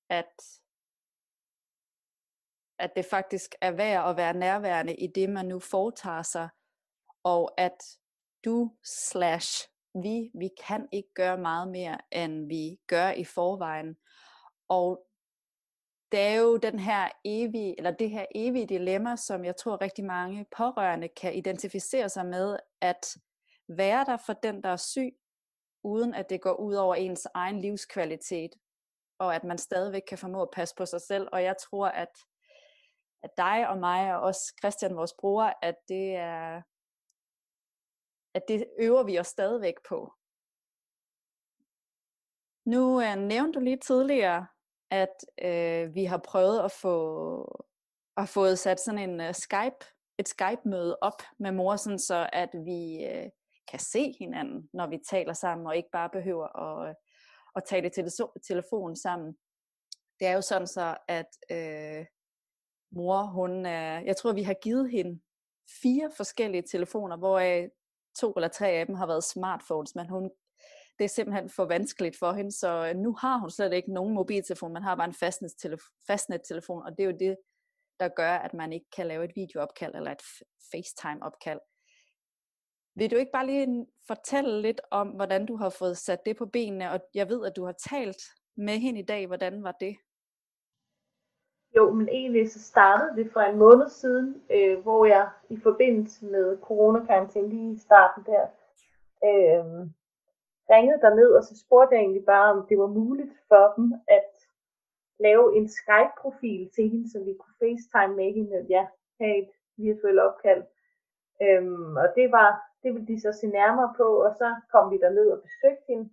At, 0.09 0.61
at 2.79 2.95
det 2.95 3.05
faktisk 3.05 3.55
er 3.61 3.71
værd 3.71 4.09
at 4.09 4.17
være 4.17 4.33
nærværende 4.33 4.95
i 4.95 5.07
det, 5.07 5.29
man 5.29 5.45
nu 5.45 5.59
foretager 5.59 6.21
sig, 6.21 6.49
og 7.23 7.51
at 7.57 7.77
du 8.45 8.71
slash 8.83 9.69
vi, 9.93 10.31
vi 10.33 10.49
kan 10.67 10.87
ikke 10.91 11.13
gøre 11.13 11.37
meget 11.37 11.67
mere, 11.67 11.97
end 12.11 12.47
vi 12.47 12.79
gør 12.87 13.09
i 13.11 13.23
forvejen. 13.23 13.97
Og 14.69 15.05
det 16.11 16.19
er 16.19 16.35
jo 16.35 16.57
den 16.57 16.79
her 16.79 17.09
evige, 17.25 17.77
eller 17.77 17.91
det 17.91 18.09
her 18.09 18.25
evige 18.35 18.65
dilemma, 18.65 19.15
som 19.15 19.45
jeg 19.45 19.55
tror 19.55 19.81
rigtig 19.81 20.05
mange 20.05 20.45
pårørende 20.57 21.07
kan 21.07 21.35
identificere 21.35 22.09
sig 22.09 22.25
med, 22.25 22.57
at 22.81 23.17
være 23.67 24.05
der 24.05 24.17
for 24.25 24.33
den, 24.33 24.63
der 24.63 24.69
er 24.69 24.75
syg, 24.75 25.15
uden 25.83 26.13
at 26.13 26.29
det 26.29 26.41
går 26.41 26.53
ud 26.53 26.73
over 26.73 26.95
ens 26.95 27.27
egen 27.33 27.61
livskvalitet, 27.61 28.51
og 29.19 29.35
at 29.35 29.43
man 29.43 29.57
stadigvæk 29.57 30.03
kan 30.07 30.17
formå 30.17 30.41
at 30.41 30.51
passe 30.53 30.75
på 30.75 30.85
sig 30.85 31.01
selv. 31.01 31.27
Og 31.31 31.43
jeg 31.43 31.55
tror, 31.57 31.87
at, 31.87 32.17
at 33.23 33.31
dig 33.37 33.69
og 33.69 33.77
mig, 33.77 34.15
og 34.15 34.21
også 34.21 34.53
Christian, 34.59 34.95
vores 34.95 35.13
bror, 35.19 35.53
at 35.61 35.75
det 35.87 36.15
er, 36.15 36.61
at 38.33 38.43
det 38.47 38.65
øver 38.79 39.03
vi 39.03 39.19
os 39.19 39.27
stadigvæk 39.27 39.75
på. 39.89 40.13
Nu 42.65 42.95
uh, 42.95 43.15
nævnte 43.15 43.59
du 43.59 43.63
lige 43.63 43.77
tidligere, 43.77 44.47
at 44.91 45.15
uh, 45.43 45.95
vi 45.95 46.05
har 46.05 46.17
prøvet 46.17 46.59
at 46.59 46.71
få 46.71 47.65
at 48.17 48.29
få 48.29 48.55
sat 48.55 48.79
sådan 48.79 49.09
en 49.09 49.19
uh, 49.27 49.33
Skype, 49.33 49.85
et 50.17 50.27
Skype-møde 50.27 50.97
op 51.01 51.21
med 51.39 51.51
mor, 51.51 51.75
sådan 51.75 51.99
så 51.99 52.29
at 52.33 52.49
vi 52.53 53.07
uh, 53.09 53.29
kan 53.67 53.79
se 53.79 54.15
hinanden, 54.19 54.69
når 54.73 54.87
vi 54.87 54.97
taler 55.09 55.33
sammen, 55.33 55.67
og 55.67 55.77
ikke 55.77 55.89
bare 55.91 56.09
behøver 56.09 56.47
at, 56.59 56.95
at 57.55 57.63
tale 57.63 57.87
i 57.87 58.39
telefon 58.47 58.95
sammen. 58.95 59.37
Det 60.19 60.27
er 60.27 60.33
jo 60.33 60.41
sådan 60.41 60.67
så, 60.67 60.97
at 61.07 61.29
uh, 61.51 62.05
mor, 62.91 63.23
hun, 63.23 63.65
er, 63.65 63.99
jeg 63.99 64.17
tror, 64.17 64.33
vi 64.33 64.43
har 64.43 64.53
givet 64.53 64.91
hende 64.91 65.19
fire 65.81 66.11
forskellige 66.17 66.63
telefoner, 66.71 67.17
hvor 67.17 67.39
to 68.19 68.31
eller 68.31 68.47
tre 68.47 68.67
af 68.67 68.85
dem 68.85 68.95
har 68.95 69.07
været 69.07 69.23
smartphones, 69.23 69.95
men 69.95 70.09
hun, 70.09 70.31
det 70.97 71.03
er 71.03 71.09
simpelthen 71.09 71.49
for 71.49 71.65
vanskeligt 71.65 72.19
for 72.19 72.31
hende, 72.31 72.51
så 72.51 72.87
øh, 72.87 72.95
nu 72.95 73.13
har 73.13 73.37
hun 73.37 73.51
slet 73.51 73.73
ikke 73.73 73.93
nogen 73.93 74.13
mobiltelefon, 74.13 74.73
man 74.73 74.83
har 74.83 74.95
bare 74.95 75.07
en 75.07 75.79
fastnettelefon, 76.07 76.83
og 76.85 76.91
det 76.91 76.99
er 76.99 77.07
jo 77.11 77.17
det, 77.19 77.37
der 77.99 78.07
gør, 78.07 78.31
at 78.31 78.53
man 78.53 78.73
ikke 78.73 78.89
kan 78.95 79.07
lave 79.07 79.25
et 79.25 79.31
videoopkald 79.35 79.95
eller 79.95 80.11
et 80.11 80.21
FaceTime-opkald. 80.71 81.59
Vil 82.95 83.11
du 83.11 83.15
ikke 83.15 83.31
bare 83.31 83.45
lige 83.45 83.85
fortælle 84.07 84.61
lidt 84.61 84.81
om, 84.91 85.07
hvordan 85.07 85.45
du 85.45 85.55
har 85.55 85.69
fået 85.69 85.97
sat 85.97 86.19
det 86.25 86.37
på 86.37 86.45
benene, 86.45 86.91
og 86.91 86.99
jeg 87.13 87.29
ved, 87.29 87.45
at 87.45 87.55
du 87.55 87.65
har 87.65 87.75
talt 87.89 88.21
med 88.57 88.77
hende 88.79 88.99
i 88.99 89.05
dag. 89.05 89.27
Hvordan 89.27 89.63
var 89.63 89.71
det? 89.79 89.95
Jo, 91.75 91.91
men 91.91 92.09
egentlig 92.09 92.51
så 92.51 92.61
startede 92.61 93.23
det 93.23 93.31
for 93.33 93.39
en 93.39 93.57
måned 93.57 93.89
siden, 93.89 94.43
øh, 94.49 94.79
hvor 94.79 95.05
jeg 95.05 95.29
i 95.49 95.57
forbindelse 95.59 96.25
med 96.25 96.57
coronakarantæne 96.61 97.49
lige 97.49 97.73
i 97.73 97.77
starten 97.77 98.23
der, 98.23 98.43
øh, 99.23 99.89
ringede 100.69 101.01
derned, 101.01 101.31
og 101.33 101.43
så 101.43 101.53
spurgte 101.63 101.95
jeg 101.95 102.01
egentlig 102.01 102.25
bare, 102.25 102.53
om 102.53 102.67
det 102.69 102.77
var 102.79 102.87
muligt 102.87 103.33
for 103.47 103.73
dem 103.77 103.93
at 104.07 104.31
lave 105.19 105.57
en 105.57 105.67
Skype-profil 105.69 106.69
til 106.75 106.89
hende, 106.89 107.11
så 107.11 107.19
vi 107.23 107.33
kunne 107.39 107.59
FaceTime 107.63 108.15
med 108.15 108.33
hende, 108.33 108.57
at 108.57 108.69
ja, 108.69 108.87
have 109.19 109.37
et 109.43 109.51
virtuelt 109.77 110.19
opkald. 110.19 110.63
Øhm, 111.41 111.95
og 112.03 112.07
det 112.15 112.31
var, 112.31 112.49
det 112.83 112.93
ville 112.93 113.07
de 113.07 113.21
så 113.21 113.31
se 113.31 113.47
nærmere 113.47 113.93
på, 113.97 114.07
og 114.25 114.31
så 114.35 114.55
kom 114.71 114.91
vi 114.91 114.97
derned 114.97 115.31
og 115.31 115.41
besøgte 115.41 115.83
hende. 115.89 116.09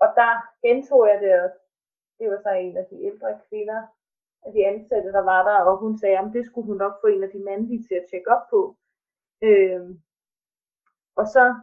Og 0.00 0.08
der 0.16 0.32
gentog 0.66 1.08
jeg 1.08 1.20
det, 1.20 1.42
og 1.42 1.50
det 2.18 2.30
var 2.30 2.38
så 2.42 2.50
en 2.50 2.76
af 2.76 2.86
de 2.90 3.04
ældre 3.04 3.40
kvinder, 3.48 3.82
af 4.46 4.52
de 4.52 4.66
ansatte, 4.66 5.12
der 5.12 5.22
var 5.32 5.42
der, 5.48 5.58
og 5.64 5.76
hun 5.76 5.98
sagde, 5.98 6.18
at 6.18 6.30
det 6.32 6.46
skulle 6.46 6.66
hun 6.66 6.76
nok 6.76 6.94
få 7.00 7.06
en 7.06 7.22
af 7.22 7.30
de 7.30 7.44
mandlige 7.44 7.82
til 7.82 7.94
at 7.94 8.06
tjekke 8.10 8.30
op 8.36 8.44
på. 8.50 8.76
Øh, 9.42 9.80
og 11.16 11.26
så 11.26 11.54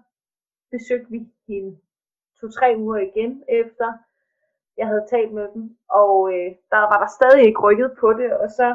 besøgte 0.72 1.12
vi 1.12 1.20
hende 1.48 1.80
to-tre 2.40 2.76
uger 2.78 2.98
igen 2.98 3.44
efter, 3.48 3.94
jeg 4.78 4.88
havde 4.88 5.08
talt 5.10 5.34
med 5.34 5.48
dem, 5.54 5.78
og 5.90 6.34
øh, 6.34 6.52
der 6.72 6.82
var 6.92 7.00
der 7.00 7.16
stadig 7.18 7.44
ikke 7.46 7.62
rykket 7.62 7.92
på 8.00 8.14
det, 8.14 8.32
og 8.38 8.50
så 8.50 8.68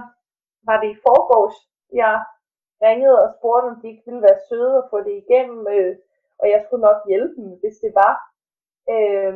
var 0.69 0.81
det 0.81 0.89
i 0.91 1.03
forgårs, 1.07 1.57
jeg 1.93 2.25
ringede 2.83 3.23
og 3.25 3.35
spurgte, 3.37 3.67
om 3.67 3.81
de 3.81 3.89
ikke 3.89 4.03
ville 4.07 4.23
være 4.23 4.45
søde 4.49 4.83
og 4.83 4.89
få 4.91 4.99
det 5.01 5.15
igennem, 5.23 5.67
øh, 5.77 5.97
og 6.41 6.47
jeg 6.53 6.61
skulle 6.65 6.87
nok 6.89 7.01
hjælpe 7.09 7.35
dem, 7.35 7.49
hvis 7.61 7.77
det 7.85 7.93
var. 8.03 8.15
Øh, 8.95 9.35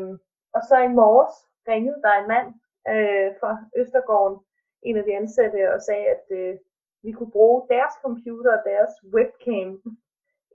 og 0.56 0.60
så 0.68 0.76
i 0.88 0.96
morges 1.00 1.36
ringede 1.68 2.02
der 2.04 2.14
en 2.14 2.28
mand 2.34 2.48
øh, 2.92 3.28
fra 3.40 3.50
Østergården, 3.80 4.36
en 4.82 4.96
af 4.96 5.04
de 5.04 5.16
ansatte 5.16 5.74
og 5.74 5.80
sagde, 5.82 6.06
at 6.06 6.24
øh, 6.30 6.56
vi 7.02 7.12
kunne 7.12 7.30
bruge 7.30 7.68
deres 7.68 7.94
computer 8.02 8.58
og 8.58 8.62
deres 8.64 8.92
webcam 9.14 9.82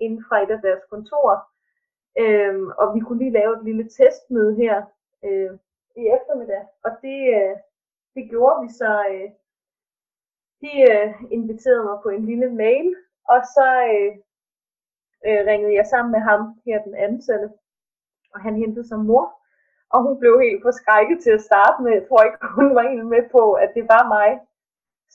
inden 0.01 0.23
fra 0.27 0.43
et 0.43 0.51
af 0.51 0.61
deres 0.61 0.83
kontorer. 0.89 1.39
Øhm, 2.19 2.67
og 2.77 2.95
vi 2.95 2.99
kunne 2.99 3.19
lige 3.23 3.37
lave 3.39 3.57
et 3.57 3.63
lille 3.65 3.89
testmøde 3.89 4.55
her 4.55 4.75
øh, 5.25 5.51
i 6.01 6.03
eftermiddag. 6.17 6.63
Og 6.83 6.91
det, 7.01 7.19
øh, 7.37 7.55
det 8.15 8.29
gjorde 8.29 8.61
vi 8.63 8.69
så. 8.81 9.05
Øh, 9.11 9.29
de 10.61 10.71
øh, 10.91 11.13
inviterede 11.31 11.83
mig 11.83 11.97
på 12.03 12.09
en 12.09 12.25
lille 12.25 12.49
mail, 12.63 12.95
og 13.33 13.39
så 13.55 13.67
øh, 13.93 14.11
øh, 15.27 15.41
ringede 15.49 15.73
jeg 15.75 15.85
sammen 15.85 16.11
med 16.11 16.19
ham 16.19 16.41
her, 16.65 16.83
den 16.83 16.95
ansatte, 16.95 17.49
og 18.33 18.41
han 18.41 18.55
hentede 18.55 18.87
sig 18.87 18.99
mor 18.99 19.40
og 19.93 19.99
hun 20.05 20.15
blev 20.21 20.33
helt 20.45 20.61
forskrækket 20.65 21.17
til 21.23 21.31
at 21.37 21.45
starte 21.49 21.77
med. 21.83 21.91
Jeg 21.97 22.05
tror 22.07 22.21
ikke, 22.23 22.39
hun 22.59 22.69
var 22.75 22.83
helt 22.91 23.07
med 23.15 23.23
på, 23.35 23.43
at 23.63 23.69
det 23.77 23.85
var 23.93 24.03
mig. 24.17 24.29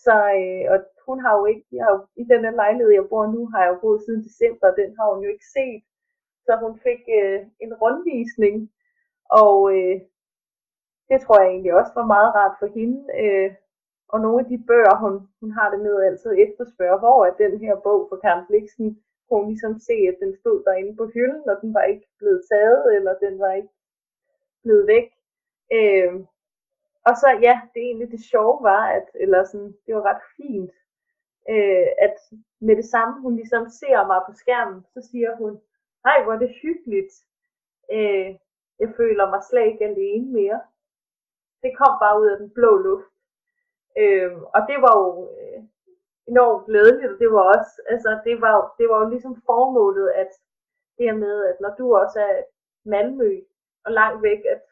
Så 0.05 0.15
øh, 0.41 0.65
og 0.73 0.79
hun 1.07 1.19
har 1.25 1.33
jo 1.39 1.45
ikke, 1.53 1.65
jeg 1.77 1.83
har 1.85 1.93
jo, 1.97 2.01
i 2.23 2.25
den 2.33 2.55
lejlighed, 2.63 2.93
jeg 2.93 3.09
bor 3.13 3.27
nu, 3.35 3.41
har 3.53 3.61
jeg 3.63 3.71
jo 3.73 3.79
boet 3.83 4.01
siden 4.03 4.23
december, 4.29 4.79
den 4.81 4.91
har 4.99 5.07
hun 5.13 5.23
jo 5.25 5.29
ikke 5.35 5.49
set. 5.57 5.83
Så 6.47 6.53
hun 6.65 6.75
fik 6.87 7.03
øh, 7.21 7.41
en 7.65 7.73
rundvisning, 7.83 8.57
og 9.43 9.57
øh, 9.77 9.97
det 11.09 11.19
tror 11.21 11.41
jeg 11.41 11.51
egentlig 11.51 11.75
også 11.81 11.93
var 12.01 12.13
meget 12.15 12.31
rart 12.39 12.57
for 12.61 12.69
hende. 12.79 12.99
Øh, 13.23 13.51
og 14.13 14.19
nogle 14.25 14.39
af 14.43 14.47
de 14.53 14.59
bøger, 14.69 14.95
hun, 15.05 15.15
hun 15.41 15.51
har 15.59 15.69
det 15.71 15.81
med 15.81 16.05
altid 16.09 16.33
efterspørge, 16.47 16.99
hvor 17.03 17.19
er 17.25 17.35
den 17.45 17.55
her 17.65 17.75
bog 17.87 18.01
for 18.09 18.17
Karen 18.25 18.47
Bliksen, 18.49 18.89
kunne 19.27 19.41
hun 19.41 19.49
ligesom 19.53 19.75
se, 19.89 19.97
at 20.11 20.17
den 20.23 20.33
stod 20.41 20.59
derinde 20.67 20.95
på 20.97 21.05
hylden, 21.15 21.45
og 21.53 21.57
den 21.63 21.75
var 21.75 21.85
ikke 21.93 22.07
blevet 22.19 22.43
taget, 22.53 22.97
eller 22.97 23.13
den 23.25 23.35
var 23.45 23.53
ikke 23.53 23.73
blevet 24.67 24.87
væk. 24.95 25.09
Øh, 25.77 26.13
og 27.09 27.15
så 27.21 27.29
ja, 27.47 27.55
det 27.75 27.81
egentlig 27.83 28.11
det 28.11 28.23
sjove 28.33 28.59
var, 28.63 28.83
at, 28.97 29.07
eller 29.15 29.45
sådan, 29.45 29.73
det 29.87 29.95
var 29.95 30.05
ret 30.11 30.25
fint, 30.37 30.75
øh, 31.53 31.89
at 32.07 32.17
med 32.67 32.77
det 32.77 32.85
samme, 32.95 33.21
hun 33.21 33.37
ligesom 33.37 33.65
ser 33.81 34.07
mig 34.07 34.21
på 34.27 34.33
skærmen, 34.43 34.81
så 34.95 35.09
siger 35.11 35.37
hun, 35.37 35.53
hej 36.05 36.23
hvor 36.23 36.33
er 36.33 36.39
det 36.39 36.59
hyggeligt, 36.63 37.13
øh, 37.93 38.29
jeg 38.83 38.91
føler 38.97 39.31
mig 39.31 39.43
slet 39.43 39.67
ikke 39.67 39.85
alene 39.85 40.33
mere. 40.33 40.61
Det 41.63 41.73
kom 41.81 41.95
bare 42.05 42.21
ud 42.21 42.27
af 42.27 42.39
den 42.39 42.51
blå 42.51 42.77
luft. 42.77 43.13
Øh, 43.99 44.33
og 44.57 44.61
det 44.69 44.79
var 44.85 44.95
jo 45.03 45.31
øh, 45.39 45.63
enormt 46.27 46.67
glædeligt, 46.67 47.13
og 47.13 47.19
det 47.19 47.31
var 47.33 47.43
også, 47.57 47.73
altså 47.93 48.11
det 48.25 48.41
var, 48.41 48.75
det 48.79 48.89
var 48.89 48.99
jo 49.03 49.09
ligesom 49.09 49.43
formålet, 49.47 50.09
at 50.11 50.31
det 50.97 51.05
her 51.07 51.17
med, 51.27 51.45
at 51.45 51.57
når 51.61 51.75
du 51.79 51.97
også 51.97 52.21
er 52.21 52.43
Malmø, 52.85 53.41
og 53.87 53.93
langt 53.93 54.23
væk, 54.23 54.41
at 54.55 54.63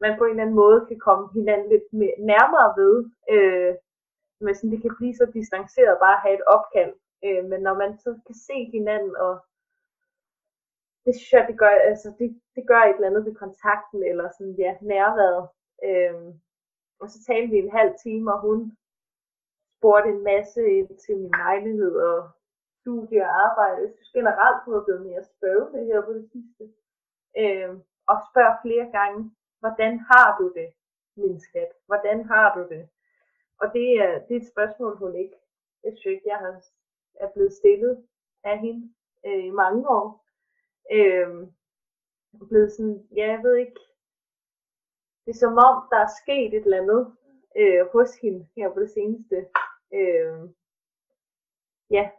man 0.00 0.18
på 0.18 0.24
en 0.24 0.30
eller 0.30 0.42
anden 0.42 0.60
måde 0.64 0.86
kan 0.88 0.98
komme 0.98 1.24
hinanden 1.36 1.68
lidt 1.68 1.88
mere, 2.00 2.16
nærmere 2.32 2.68
ved. 2.80 2.94
Øh, 3.34 3.74
men 4.44 4.54
sådan, 4.54 4.72
det 4.74 4.82
kan 4.82 4.94
blive 4.98 5.14
så 5.14 5.26
distanceret 5.38 6.02
bare 6.04 6.16
at 6.16 6.24
have 6.24 6.36
et 6.38 6.44
opkald. 6.56 6.94
Øh, 7.26 7.44
men 7.50 7.60
når 7.66 7.74
man 7.82 7.98
så 7.98 8.10
kan 8.26 8.36
se 8.48 8.56
hinanden 8.76 9.16
og 9.16 9.34
det 11.04 11.14
synes 11.14 11.32
jeg, 11.32 11.44
det 11.50 11.58
gør, 11.58 11.74
altså, 11.90 12.08
det, 12.18 12.40
det 12.56 12.64
gør 12.70 12.80
et 12.82 12.94
eller 12.94 13.08
andet 13.08 13.24
ved 13.24 13.34
kontakten, 13.34 14.02
eller 14.10 14.26
sådan, 14.36 14.56
ja, 14.64 14.72
nærværet. 14.80 15.48
Øh, 15.88 16.34
og 17.00 17.06
så 17.12 17.18
talte 17.26 17.50
vi 17.52 17.58
en 17.58 17.76
halv 17.78 17.92
time, 18.04 18.32
og 18.34 18.40
hun 18.40 18.76
spurgte 19.76 20.08
en 20.10 20.22
masse 20.32 20.60
ind 20.78 20.90
til 21.04 21.14
min 21.18 21.34
lejlighed 21.42 21.94
og 22.10 22.30
studie 22.80 23.22
og 23.26 23.32
arbejde. 23.46 23.82
Jeg 23.82 23.90
synes 23.94 24.12
generelt, 24.18 24.64
hun 24.64 24.74
er 24.74 24.84
blevet 24.84 25.06
mere 25.08 25.24
spørgende 25.24 25.84
her 25.84 26.00
på 26.06 26.12
det 26.12 26.26
sidste. 26.32 26.64
Øh, 27.42 27.70
og 28.10 28.16
spørg 28.30 28.52
flere 28.64 28.86
gange, 28.98 29.20
hvordan 29.60 29.98
har 29.98 30.28
du 30.38 30.52
det, 30.58 30.68
min 31.16 31.40
skat? 31.40 31.72
Hvordan 31.86 32.24
har 32.24 32.48
du 32.56 32.62
det? 32.74 32.88
Og 33.60 33.66
det 33.72 33.86
er, 34.04 34.12
det 34.26 34.36
er 34.36 34.40
et 34.40 34.52
spørgsmål, 34.54 34.96
hun 34.96 35.14
ikke, 35.14 35.36
jeg 35.84 35.92
synes 35.92 36.14
ikke, 36.14 36.28
jeg 36.28 36.36
har, 36.36 36.64
er 37.14 37.28
blevet 37.34 37.52
stillet 37.52 38.06
af 38.44 38.58
hende 38.58 38.94
øh, 39.26 39.44
i 39.44 39.50
mange 39.50 39.88
år. 39.88 40.26
Øh, 40.92 41.48
blevet 42.48 42.72
sådan, 42.72 43.08
ja, 43.16 43.26
jeg 43.26 43.42
ved 43.42 43.56
ikke, 43.56 43.80
det 45.24 45.30
er 45.30 45.38
som 45.44 45.58
om, 45.68 45.76
der 45.90 45.96
er 45.96 46.16
sket 46.22 46.54
et 46.54 46.64
eller 46.64 46.82
andet 46.82 47.16
øh, 47.56 47.86
hos 47.92 48.16
hende 48.22 48.48
her 48.56 48.72
på 48.72 48.80
det 48.80 48.90
seneste. 48.90 49.36
Øh, 49.92 50.40
ja, 51.90 52.10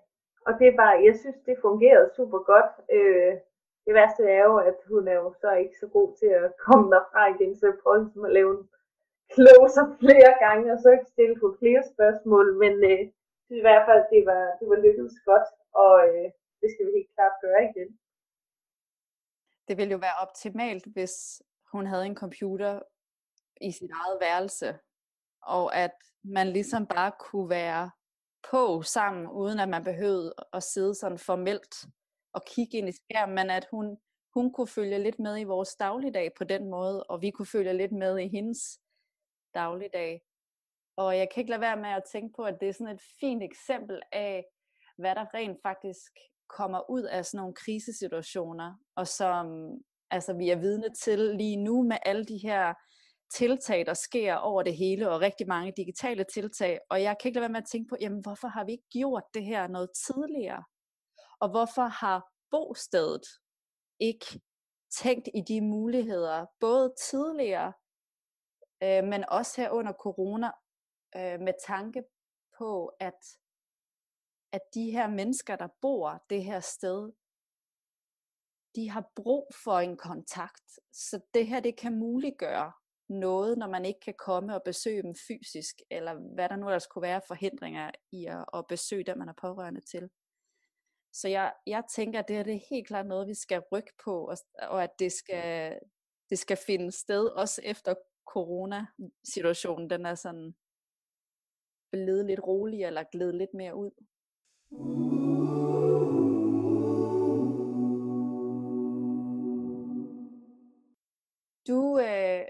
og 0.45 0.53
det 0.59 0.67
er 0.67 0.75
bare, 0.75 1.03
jeg 1.05 1.15
synes, 1.19 1.37
det 1.45 1.57
fungerede 1.61 2.11
super 2.15 2.39
godt. 2.39 2.71
Øh, 2.91 3.33
det 3.85 3.93
værste 3.99 4.23
er 4.37 4.43
jo, 4.49 4.57
at 4.69 4.77
hun 4.91 5.07
er 5.07 5.17
jo 5.23 5.29
så 5.41 5.49
ikke 5.63 5.77
så 5.81 5.87
god 5.97 6.09
til 6.19 6.31
at 6.43 6.53
komme 6.65 6.85
derfra 6.95 7.21
igen, 7.33 7.51
så 7.55 7.65
jeg 7.65 7.77
prøvede 7.83 8.03
ligesom 8.03 8.25
at 8.25 8.33
lave 8.39 8.51
en 8.57 8.63
closer 9.35 9.85
flere 10.03 10.33
gange, 10.45 10.65
og 10.73 10.79
så 10.85 10.89
stille 11.13 11.35
på 11.43 11.47
flere 11.59 11.83
spørgsmål, 11.93 12.45
men 12.63 12.73
øh, 12.91 13.01
i 13.59 13.61
hvert 13.65 13.85
fald, 13.87 14.03
det 14.13 14.21
var, 14.31 14.43
det 14.59 14.65
var 14.71 14.79
lykkedes 14.85 15.17
godt, 15.29 15.47
og 15.83 15.95
øh, 16.09 16.27
det 16.61 16.67
skal 16.71 16.85
vi 16.85 16.91
helt 16.97 17.13
klart 17.15 17.35
gøre 17.45 17.61
igen. 17.69 17.89
Det 19.67 19.77
ville 19.77 19.91
jo 19.91 19.97
være 20.07 20.21
optimalt, 20.25 20.85
hvis 20.95 21.15
hun 21.71 21.85
havde 21.85 22.05
en 22.05 22.21
computer 22.23 22.79
i 23.61 23.71
sit 23.71 23.91
eget 24.01 24.17
værelse, 24.21 24.79
og 25.41 25.75
at 25.75 25.97
man 26.23 26.47
ligesom 26.47 26.87
bare 26.87 27.11
kunne 27.19 27.49
være 27.49 27.91
på 28.51 28.81
sammen, 28.81 29.27
uden 29.27 29.59
at 29.59 29.69
man 29.69 29.83
behøvede 29.83 30.33
at 30.53 30.63
sidde 30.63 30.95
sådan 30.95 31.17
formelt 31.17 31.85
at 32.35 32.45
kigge 32.45 32.77
ind 32.77 32.89
i 32.89 32.91
skærmen, 32.91 33.35
men 33.35 33.49
at 33.49 33.67
hun, 33.71 33.97
hun 34.33 34.53
kunne 34.53 34.67
følge 34.67 34.99
lidt 34.99 35.19
med 35.19 35.39
i 35.39 35.43
vores 35.43 35.75
dagligdag 35.75 36.31
på 36.37 36.43
den 36.43 36.69
måde, 36.69 37.03
og 37.03 37.21
vi 37.21 37.31
kunne 37.31 37.45
følge 37.45 37.73
lidt 37.73 37.91
med 37.91 38.19
i 38.19 38.27
hendes 38.27 38.79
dagligdag. 39.53 40.21
Og 40.97 41.17
jeg 41.17 41.27
kan 41.29 41.41
ikke 41.41 41.49
lade 41.49 41.61
være 41.61 41.77
med 41.77 41.89
at 41.89 42.03
tænke 42.11 42.33
på, 42.35 42.43
at 42.43 42.57
det 42.59 42.69
er 42.69 42.73
sådan 42.73 42.95
et 42.95 43.01
fint 43.19 43.43
eksempel 43.43 44.01
af, 44.11 44.45
hvad 44.97 45.15
der 45.15 45.33
rent 45.33 45.59
faktisk 45.63 46.11
kommer 46.57 46.89
ud 46.89 47.03
af 47.03 47.25
sådan 47.25 47.37
nogle 47.37 47.53
krisesituationer, 47.53 48.73
og 48.95 49.07
som 49.07 49.45
altså, 50.11 50.33
vi 50.33 50.49
er 50.49 50.55
vidne 50.55 50.93
til 51.03 51.19
lige 51.19 51.57
nu 51.57 51.83
med 51.83 51.97
alle 52.05 52.25
de 52.25 52.37
her 52.37 52.73
tiltag, 53.33 53.85
der 53.85 53.93
sker 53.93 54.35
over 54.35 54.63
det 54.63 54.77
hele, 54.77 55.09
og 55.09 55.21
rigtig 55.21 55.47
mange 55.47 55.73
digitale 55.77 56.23
tiltag. 56.23 56.79
Og 56.89 57.01
jeg 57.01 57.15
kan 57.17 57.29
ikke 57.29 57.35
lade 57.35 57.41
være 57.41 57.51
med 57.51 57.61
at 57.61 57.69
tænke 57.71 57.89
på, 57.89 57.95
jamen 58.01 58.21
hvorfor 58.21 58.47
har 58.47 58.65
vi 58.65 58.71
ikke 58.71 58.89
gjort 58.91 59.23
det 59.33 59.45
her 59.45 59.67
noget 59.67 59.89
tidligere? 60.07 60.63
Og 61.41 61.49
hvorfor 61.49 61.87
har 62.03 62.31
bostedet 62.51 63.25
ikke 63.99 64.41
tænkt 65.01 65.29
i 65.33 65.41
de 65.41 65.61
muligheder, 65.61 66.45
både 66.59 66.93
tidligere, 67.09 67.73
øh, 68.83 69.03
men 69.03 69.29
også 69.29 69.61
her 69.61 69.69
under 69.69 69.93
corona, 69.93 70.51
øh, 71.15 71.39
med 71.39 71.53
tanke 71.67 72.03
på, 72.57 72.87
at, 72.87 73.21
at 74.51 74.61
de 74.73 74.91
her 74.91 75.07
mennesker, 75.07 75.55
der 75.55 75.67
bor 75.81 76.25
det 76.29 76.43
her 76.43 76.59
sted, 76.59 77.11
de 78.75 78.89
har 78.89 79.11
brug 79.15 79.51
for 79.63 79.79
en 79.79 79.97
kontakt. 79.97 80.79
Så 80.93 81.21
det 81.33 81.47
her, 81.47 81.59
det 81.59 81.77
kan 81.77 81.99
muliggøre 81.99 82.71
noget, 83.09 83.57
når 83.57 83.67
man 83.67 83.85
ikke 83.85 83.99
kan 83.99 84.13
komme 84.17 84.55
og 84.55 84.61
besøge 84.65 85.03
dem 85.03 85.15
fysisk, 85.27 85.75
eller 85.89 86.13
hvad 86.35 86.49
der 86.49 86.55
nu 86.55 86.67
ellers 86.67 86.87
kunne 86.87 87.01
være 87.01 87.21
forhindringer 87.27 87.91
i 88.11 88.25
at, 88.25 88.45
at 88.53 88.67
besøge 88.67 89.03
dem, 89.03 89.17
man 89.17 89.29
er 89.29 89.33
pårørende 89.41 89.81
til. 89.81 90.09
Så 91.13 91.27
jeg, 91.27 91.53
jeg 91.67 91.83
tænker, 91.95 92.19
at 92.19 92.27
det 92.27 92.35
her 92.35 92.43
det 92.43 92.55
er 92.55 92.67
helt 92.69 92.87
klart 92.87 93.05
noget, 93.05 93.27
vi 93.27 93.33
skal 93.33 93.63
rykke 93.71 93.93
på, 94.03 94.27
og, 94.27 94.37
og 94.61 94.83
at 94.83 94.99
det 94.99 95.11
skal, 95.11 95.79
det 96.29 96.39
skal 96.39 96.57
finde 96.57 96.91
sted, 96.91 97.27
også 97.27 97.61
efter 97.63 97.95
corona-situationen, 98.25 99.89
den 99.89 100.05
er 100.05 100.15
sådan 100.15 100.55
blevet 101.91 102.25
lidt 102.25 102.39
roligere, 102.39 102.87
eller 102.87 103.03
glædet 103.11 103.35
lidt 103.35 103.53
mere 103.53 103.75
ud. 103.75 103.91
Du, 111.67 111.99
øh, 111.99 112.45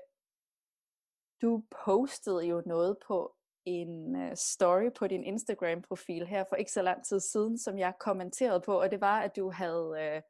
du 1.42 1.64
postede 1.86 2.46
jo 2.46 2.64
noget 2.66 2.98
på 3.08 3.36
en 3.66 4.16
øh, 4.16 4.36
story 4.36 4.90
på 4.96 5.08
din 5.08 5.24
Instagram-profil 5.24 6.28
her 6.28 6.44
for 6.50 6.56
ikke 6.56 6.72
så 6.72 6.82
lang 6.82 7.06
tid 7.06 7.20
siden, 7.20 7.58
som 7.58 7.78
jeg 7.78 7.94
kommenterede 8.00 8.62
på, 8.62 8.82
og 8.82 8.92
det 8.92 9.02
var, 9.02 9.22
at 9.22 9.36
du 9.36 9.52
havde 9.52 9.96
øh, 10.00 10.22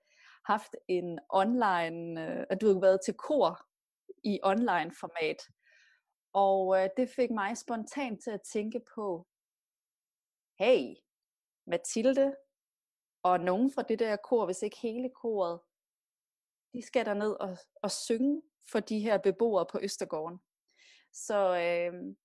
haft 0.46 0.76
en 0.88 1.20
online, 1.30 2.26
øh, 2.26 2.46
at 2.50 2.62
du 2.62 2.66
havde 2.66 2.82
været 2.82 3.00
til 3.06 3.14
kor 3.14 3.66
i 4.24 4.40
online 4.44 4.92
format. 5.00 5.48
Og 6.34 6.84
øh, 6.84 6.90
det 6.98 7.10
fik 7.10 7.32
mig 7.32 7.58
spontant 7.58 8.24
til 8.24 8.32
at 8.32 8.42
tænke 8.42 8.82
på, 8.96 9.28
hey, 10.60 10.96
Mathilde 11.68 12.36
og 13.24 13.40
nogen 13.40 13.72
fra 13.72 13.82
det 13.82 14.00
der 14.00 14.16
kor, 14.16 14.46
hvis 14.46 14.62
ikke 14.62 14.78
hele 14.82 15.10
koret, 15.10 15.60
de 16.74 16.82
skal 16.82 17.06
der 17.06 17.14
ned 17.14 17.32
og, 17.32 17.58
og 17.82 17.92
synge 17.92 18.42
for 18.72 18.80
de 18.80 19.00
her 19.00 19.18
beboere 19.18 19.66
på 19.72 19.80
Østergården. 19.82 20.40
Så 21.14 21.58
øh, 21.58 22.16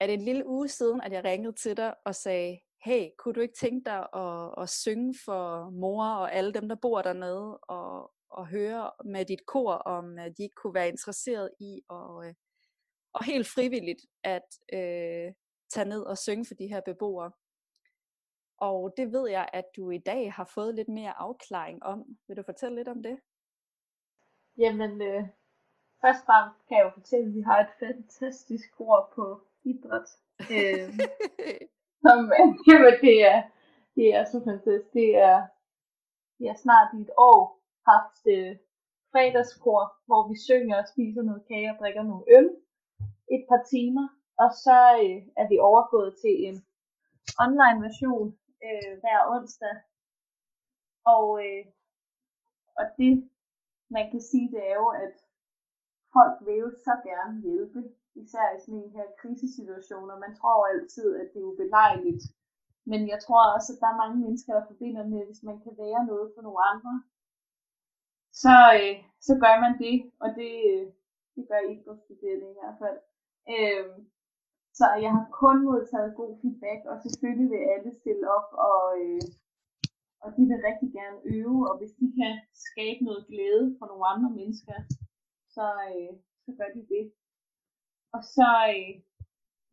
er 0.00 0.06
det 0.06 0.14
en 0.14 0.22
lille 0.22 0.46
uge 0.46 0.68
siden, 0.68 1.00
at 1.00 1.12
jeg 1.12 1.24
ringede 1.24 1.52
til 1.52 1.76
dig 1.76 1.94
og 2.04 2.14
sagde, 2.14 2.60
hey, 2.84 3.08
kunne 3.18 3.34
du 3.34 3.40
ikke 3.40 3.54
tænke 3.54 3.90
dig 3.90 4.06
at, 4.14 4.62
at 4.62 4.68
synge 4.68 5.14
for 5.24 5.70
mor 5.70 6.04
og 6.04 6.34
alle 6.34 6.52
dem, 6.52 6.68
der 6.68 6.76
bor 6.76 7.02
dernede, 7.02 7.58
og, 7.58 8.12
og 8.30 8.46
høre 8.46 8.90
med 9.04 9.24
dit 9.24 9.46
kor, 9.46 9.72
om 9.72 10.18
øh, 10.18 10.24
de 10.24 10.42
ikke 10.42 10.54
kunne 10.54 10.74
være 10.74 10.88
interesseret 10.88 11.50
i 11.60 11.82
at, 11.90 12.26
øh, 12.26 12.34
og 13.12 13.24
helt 13.24 13.46
frivilligt 13.46 14.00
at 14.22 14.48
øh, 14.72 15.32
tage 15.70 15.88
ned 15.88 16.02
og 16.02 16.18
synge 16.18 16.44
for 16.46 16.54
de 16.54 16.66
her 16.66 16.80
beboere. 16.80 17.30
Og 18.58 18.94
det 18.96 19.12
ved 19.12 19.28
jeg, 19.30 19.48
at 19.52 19.64
du 19.76 19.90
i 19.90 19.98
dag 19.98 20.32
har 20.32 20.44
fået 20.44 20.74
lidt 20.74 20.88
mere 20.88 21.18
afklaring 21.18 21.82
om. 21.82 22.04
Vil 22.28 22.36
du 22.36 22.42
fortælle 22.42 22.76
lidt 22.76 22.88
om 22.88 23.02
det? 23.02 23.18
Jamen, 24.58 25.02
øh, 25.02 25.24
først 26.00 26.20
og 26.20 26.26
fremmest 26.26 26.66
kan 26.68 26.76
jeg 26.76 26.84
jo 26.84 26.90
fortælle, 26.90 27.26
at 27.28 27.34
vi 27.34 27.40
har 27.40 27.60
et 27.60 27.72
fantastisk 27.78 28.72
kor 28.76 29.12
på 29.14 29.49
idræt. 29.64 30.08
Øh, 30.56 30.88
som, 32.04 32.18
jamen, 32.68 32.94
det 33.06 33.16
er, 33.32 33.38
det 33.96 34.14
er 34.14 34.24
så 34.24 34.38
fantastisk. 34.44 34.92
Det 34.92 35.10
er, 35.16 35.38
vi 36.38 36.44
har 36.46 36.58
snart 36.64 36.88
i 36.96 37.00
et 37.06 37.12
år 37.30 37.40
haft 37.90 38.22
øh, 38.34 38.56
fredagskor, 39.12 39.82
hvor 40.06 40.22
vi 40.30 40.36
synger 40.48 40.76
og 40.82 40.88
spiser 40.92 41.22
noget 41.22 41.46
kage 41.48 41.70
og 41.72 41.78
drikker 41.80 42.02
nogle 42.02 42.24
øl 42.38 42.48
et 43.34 43.44
par 43.50 43.62
timer. 43.72 44.06
Og 44.42 44.50
så 44.64 44.78
øh, 45.02 45.18
er 45.40 45.46
vi 45.50 45.56
overgået 45.70 46.12
til 46.22 46.34
en 46.48 46.56
online 47.44 47.78
version 47.86 48.28
øh, 48.66 48.92
hver 49.02 49.20
onsdag. 49.34 49.76
Og, 51.14 51.26
øh, 51.46 51.64
og 52.78 52.84
det, 52.98 53.12
man 53.96 54.04
kan 54.10 54.22
sige, 54.30 54.48
det 54.54 54.62
er 54.70 54.74
jo, 54.82 54.88
at 55.04 55.14
folk 56.14 56.34
vil 56.46 56.56
jo 56.64 56.70
så 56.86 56.94
gerne 57.08 57.42
hjælpe, 57.46 57.80
især 58.14 58.46
i 58.56 58.60
sådan 58.60 58.82
en 58.82 58.96
her 58.98 59.06
krisesituationer. 59.20 60.24
Man 60.24 60.36
tror 60.40 60.66
altid, 60.72 61.08
at 61.20 61.26
det 61.32 61.40
er 61.40 61.50
ubelejligt. 61.52 62.24
Men 62.90 63.00
jeg 63.12 63.18
tror 63.24 63.42
også, 63.56 63.68
at 63.72 63.80
der 63.82 63.88
er 63.90 64.02
mange 64.02 64.18
mennesker, 64.24 64.52
der 64.54 64.70
forbinder 64.70 65.04
med, 65.06 65.20
at 65.20 65.26
hvis 65.26 65.42
man 65.50 65.58
kan 65.64 65.74
være 65.84 66.06
noget 66.10 66.26
for 66.34 66.42
nogle 66.42 66.60
andre, 66.72 66.94
så, 68.42 68.56
øh, 68.80 68.94
så 69.26 69.32
gør 69.44 69.54
man 69.64 69.74
det, 69.84 69.96
og 70.22 70.28
det, 70.38 70.52
øh, 70.72 70.86
det 71.34 71.42
gør 71.48 71.60
ikke 71.70 71.84
på 71.88 71.94
studerende 72.04 72.48
i 72.50 72.56
hvert 72.58 72.78
fald. 72.82 72.98
Øh, 73.54 73.86
så 74.78 74.86
jeg 75.04 75.10
har 75.16 75.26
kun 75.42 75.56
modtaget 75.68 76.18
god 76.20 76.32
feedback, 76.40 76.80
og 76.90 76.96
selvfølgelig 77.04 77.48
vil 77.52 77.68
alle 77.74 77.90
stille 78.00 78.24
op, 78.38 78.48
og, 78.70 78.84
øh, 79.02 79.22
og 80.24 80.28
de 80.36 80.42
vil 80.50 80.66
rigtig 80.68 80.90
gerne 80.98 81.18
øve, 81.36 81.60
og 81.70 81.74
hvis 81.78 81.94
de 82.00 82.06
kan 82.18 82.32
skabe 82.68 83.00
noget 83.08 83.26
glæde 83.30 83.66
for 83.78 83.86
nogle 83.86 84.04
andre 84.12 84.30
mennesker, 84.38 84.76
så, 85.54 85.66
øh, 85.90 86.12
så 86.44 86.50
gør 86.58 86.70
de 86.76 86.82
det. 86.94 87.04
Og 88.16 88.22
så 88.36 88.48
øh, 88.76 88.92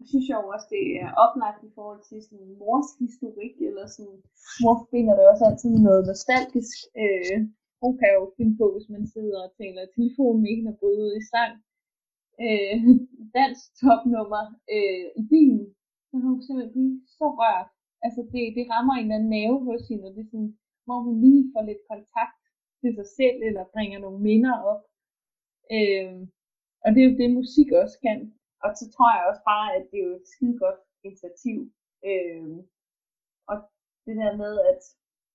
synes 0.10 0.26
jeg 0.30 0.38
også, 0.54 0.67
det 0.76 0.84
er 1.04 1.10
oplagt 1.26 1.62
i 1.69 1.71
forhold 1.78 2.02
til 2.10 2.19
sådan 2.28 2.52
mors 2.62 2.89
historik, 3.04 3.56
eller 3.67 3.86
sådan, 3.95 4.19
mor 4.62 4.76
forbinder 4.82 5.13
det 5.17 5.26
også 5.32 5.43
altid 5.50 5.69
med 5.73 5.84
noget 5.88 6.04
nostalgisk. 6.12 6.78
Øh, 7.04 7.38
hun 7.84 7.93
kan 8.02 8.12
jo 8.17 8.23
finde 8.38 8.54
på, 8.62 8.65
hvis 8.73 8.89
man 8.95 9.04
sidder 9.15 9.39
og 9.45 9.54
taler 9.60 9.82
i 9.84 9.93
telefonen 9.97 10.41
med 10.43 10.52
hende 10.56 10.73
og 10.73 10.80
bryder 10.80 11.04
ud 11.08 11.15
i 11.21 11.23
sang. 11.34 11.54
Øh, 12.45 12.78
dansk 13.39 13.63
topnummer 13.82 14.43
øh, 14.76 15.06
i 15.21 15.23
bilen, 15.32 15.65
så 16.10 16.13
har 16.21 16.30
hun 16.34 16.41
simpelthen 16.43 16.76
blive 16.76 16.95
så 17.17 17.28
rørt. 17.39 17.69
Altså 18.06 18.21
det, 18.32 18.43
det 18.58 18.65
rammer 18.73 18.93
en 18.95 19.06
eller 19.06 19.17
anden 19.17 19.34
nerve 19.38 19.60
hos 19.69 19.84
hende, 19.89 20.08
og 20.08 20.13
det 20.15 20.21
er 20.23 20.32
sådan, 20.34 20.54
hvor 20.86 21.00
hun 21.06 21.15
lige 21.26 21.43
får 21.54 21.63
lidt 21.69 21.84
kontakt 21.91 22.39
til 22.82 22.91
sig 22.97 23.08
selv, 23.19 23.38
eller 23.47 23.71
bringer 23.73 24.00
nogle 24.00 24.19
minder 24.30 24.56
op. 24.71 24.82
Øh, 25.76 26.15
og 26.83 26.87
det 26.93 26.99
er 27.01 27.09
jo 27.09 27.19
det, 27.21 27.37
musik 27.39 27.69
også 27.81 27.97
kan. 28.05 28.19
Og 28.63 28.69
så 28.79 28.85
tror 28.93 29.09
jeg 29.15 29.29
også 29.29 29.43
bare, 29.53 29.67
at 29.77 29.83
det 29.89 29.97
er 29.99 30.07
jo 30.09 30.15
et 30.21 30.27
skide 30.33 30.57
godt 30.63 30.79
initiativ. 31.07 31.57
Øh, 32.09 32.57
og 33.51 33.55
det 34.05 34.15
der 34.21 34.31
med, 34.43 34.53
at 34.71 34.81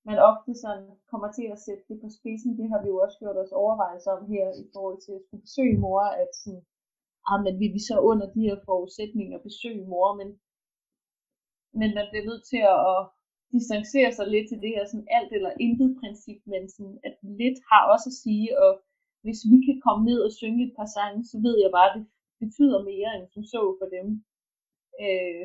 man 0.09 0.19
ofte 0.31 0.53
sådan 0.65 0.89
kommer 1.11 1.29
til 1.33 1.47
at 1.55 1.63
sætte 1.67 1.85
det 1.89 1.99
på 2.03 2.09
spidsen, 2.19 2.59
det 2.59 2.67
har 2.73 2.81
vi 2.83 2.89
jo 2.93 2.99
også 3.05 3.17
gjort 3.23 3.39
os 3.45 3.53
overvejelser 3.63 4.11
om 4.19 4.23
her 4.35 4.47
i 4.63 4.67
forhold 4.75 4.99
til 5.03 5.13
at 5.17 5.25
skulle 5.25 5.45
besøge 5.47 5.79
mor, 5.85 6.03
at 6.23 6.31
sådan, 6.43 6.63
ah, 7.31 7.39
men 7.45 7.55
vi 7.77 7.81
så 7.89 7.97
under 8.11 8.27
de 8.35 8.41
her 8.49 8.59
forudsætninger 8.69 9.47
besøge 9.49 9.85
mor, 9.93 10.09
men, 10.21 10.29
men 11.81 11.91
man 11.99 12.07
bliver 12.11 12.27
nødt 12.31 12.45
til 12.53 12.63
at, 12.75 12.81
at 12.95 13.01
distancere 13.55 14.11
sig 14.13 14.27
lidt 14.35 14.47
til 14.49 14.63
det 14.65 14.71
her 14.75 14.85
sådan 14.87 15.09
alt 15.19 15.33
eller 15.37 15.53
intet 15.67 15.91
princip, 16.01 16.41
men 16.53 16.63
sådan, 16.75 16.99
at 17.07 17.15
lidt 17.41 17.59
har 17.71 17.83
også 17.95 18.09
at 18.13 18.21
sige, 18.25 18.49
og 18.65 18.71
hvis 19.25 19.41
vi 19.51 19.57
kan 19.67 19.79
komme 19.87 20.03
ned 20.11 20.21
og 20.27 20.33
synge 20.41 20.61
et 20.67 20.75
par 20.79 20.89
sange, 20.97 21.21
så 21.31 21.37
ved 21.47 21.57
jeg 21.65 21.71
bare, 21.79 21.89
at 21.91 21.97
det 21.97 22.07
betyder 22.45 22.89
mere 22.93 23.11
end 23.17 23.27
som 23.35 23.45
så 23.55 23.63
for 23.79 23.89
dem. 23.97 24.07
Øh, 25.05 25.45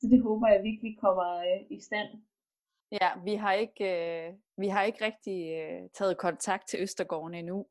så 0.00 0.04
det 0.12 0.20
håber 0.26 0.46
jeg 0.48 0.66
virkelig 0.68 0.92
kommer 1.04 1.28
øh, 1.48 1.60
i 1.76 1.80
stand. 1.88 2.10
Ja, 2.92 3.08
vi 3.24 3.34
har 3.34 3.52
ikke, 3.52 3.84
øh, 3.94 4.34
vi 4.56 4.68
har 4.68 4.82
ikke 4.82 5.04
rigtig 5.04 5.38
øh, 5.60 5.82
taget 5.94 6.18
kontakt 6.18 6.68
til 6.68 6.80
Østergården 6.82 7.34
endnu. 7.34 7.66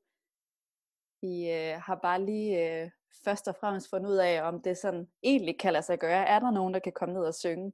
Vi 1.22 1.52
øh, 1.52 1.74
har 1.88 2.00
bare 2.04 2.26
lige 2.26 2.52
øh, 2.64 2.92
først 3.26 3.48
og 3.48 3.56
fremmest 3.60 3.90
fundet 3.90 4.10
ud 4.10 4.18
af, 4.18 4.48
om 4.50 4.62
det 4.62 4.78
sådan 4.78 5.08
egentlig 5.24 5.60
kan 5.60 5.74
lade 5.74 5.84
sig 5.84 6.00
gøre. 6.00 6.28
Er 6.28 6.40
der 6.40 6.52
nogen, 6.52 6.74
der 6.74 6.80
kan 6.80 6.94
komme 6.94 7.14
ned 7.14 7.26
og 7.26 7.34
synge? 7.34 7.74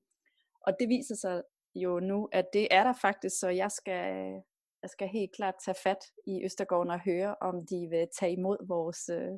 Og 0.62 0.74
det 0.80 0.90
viser 0.90 1.16
sig 1.16 1.44
jo 1.76 2.00
nu, 2.00 2.30
at 2.32 2.46
det 2.54 2.68
er 2.72 2.84
der 2.84 2.94
faktisk, 3.02 3.40
så 3.40 3.50
jeg 3.50 3.72
skal, 3.72 4.16
øh, 4.16 4.42
jeg 4.84 4.90
skal 4.90 5.08
helt 5.08 5.36
klart 5.36 5.56
tage 5.66 5.76
fat 5.84 5.98
i 6.28 6.46
Østergården 6.46 6.92
og 6.92 7.00
høre, 7.00 7.36
om 7.42 7.66
de 7.66 7.88
vil 7.90 8.08
tage 8.20 8.34
imod 8.34 8.68
vores, 8.68 9.10
øh, 9.10 9.34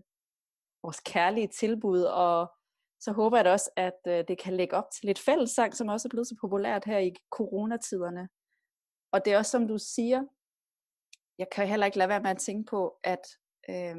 vores 0.84 1.00
kærlige 1.00 1.48
tilbud 1.48 2.02
og 2.02 2.52
så 3.00 3.12
håber 3.12 3.38
jeg 3.38 3.46
da 3.46 3.52
også, 3.52 3.70
at 3.76 4.00
øh, 4.08 4.24
det 4.28 4.38
kan 4.38 4.54
lægge 4.54 4.76
op 4.76 4.92
til 4.92 5.06
lidt 5.06 5.20
fællessang, 5.20 5.76
som 5.76 5.88
også 5.88 6.08
er 6.08 6.10
blevet 6.10 6.28
så 6.28 6.36
populært 6.42 6.86
her 6.86 7.00
i 7.00 7.14
coronatiderne. 7.30 8.30
Og 9.12 9.26
det 9.26 9.34
er 9.34 9.38
også 9.38 9.52
som 9.52 9.68
du 9.68 9.78
siger, 9.78 10.24
jeg 11.38 11.48
kan 11.52 11.68
heller 11.68 11.86
ikke 11.86 11.98
lade 11.98 12.10
være 12.10 12.22
med 12.22 12.30
at 12.30 12.38
tænke 12.38 12.70
på, 12.70 13.00
at 13.04 13.26
øh, 13.70 13.96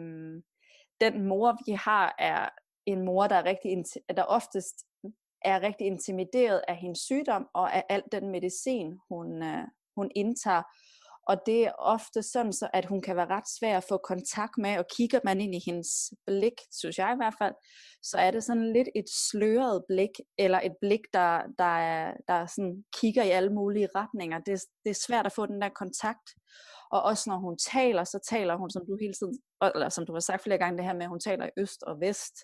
den 1.01 1.27
mor, 1.29 1.57
vi 1.67 1.73
har, 1.73 2.15
er 2.19 2.49
en 2.87 3.05
mor, 3.05 3.27
der, 3.27 3.37
er 3.37 3.45
rigtig, 3.45 3.85
der 4.17 4.23
oftest 4.23 4.77
er 5.43 5.63
rigtig 5.63 5.87
intimideret 5.87 6.63
af 6.69 6.77
hendes 6.77 6.99
sygdom 6.99 7.49
og 7.55 7.75
af 7.75 7.85
al 7.89 8.03
den 8.13 8.31
medicin, 8.31 8.99
hun, 9.09 9.43
øh, 9.43 9.69
hun 9.97 10.11
indtager. 10.15 10.63
Og 11.27 11.37
det 11.47 11.67
er 11.67 11.73
ofte 11.79 12.23
sådan, 12.23 12.53
så 12.53 12.69
at 12.73 12.85
hun 12.85 13.03
kan 13.03 13.17
være 13.17 13.27
ret 13.37 13.49
svær 13.59 13.77
at 13.77 13.85
få 13.89 13.97
kontakt 13.97 14.59
med, 14.59 14.79
og 14.79 14.85
kigger 14.97 15.21
man 15.25 15.41
ind 15.41 15.55
i 15.55 15.61
hendes 15.67 15.89
blik, 16.27 16.53
synes 16.73 16.99
jeg 16.99 17.13
i 17.13 17.17
hvert 17.17 17.35
fald, 17.39 17.55
så 18.03 18.19
er 18.19 18.31
det 18.31 18.45
sådan 18.45 18.73
lidt 18.73 18.89
et 18.95 19.05
sløret 19.31 19.85
blik, 19.89 20.11
eller 20.39 20.61
et 20.61 20.75
blik, 20.81 21.01
der, 21.13 21.43
der, 21.59 21.79
er, 21.79 22.15
der 22.29 22.47
sådan 22.47 22.85
kigger 23.01 23.23
i 23.23 23.31
alle 23.31 23.53
mulige 23.53 23.89
retninger. 23.95 24.39
Det, 24.39 24.61
det 24.85 24.91
er 24.91 25.05
svært 25.07 25.27
at 25.27 25.33
få 25.33 25.47
den 25.47 25.61
der 25.63 25.69
kontakt. 25.69 26.29
Og 26.91 27.03
også 27.03 27.31
når 27.31 27.39
hun 27.39 27.59
taler, 27.59 28.05
så 28.05 28.19
taler 28.31 28.57
hun, 28.57 28.71
som 28.71 28.87
du 28.87 28.97
hele 29.01 29.15
tiden, 29.15 29.39
eller 29.75 29.89
som 29.89 30.07
du 30.07 30.13
har 30.13 30.21
sagt 30.21 30.43
flere 30.43 30.59
gange, 30.59 30.79
det 30.79 30.87
her 30.87 30.95
med, 30.95 31.03
at 31.03 31.09
hun 31.09 31.21
taler 31.21 31.47
i 31.47 31.51
øst 31.57 31.83
og 31.83 32.01
vest. 32.01 32.35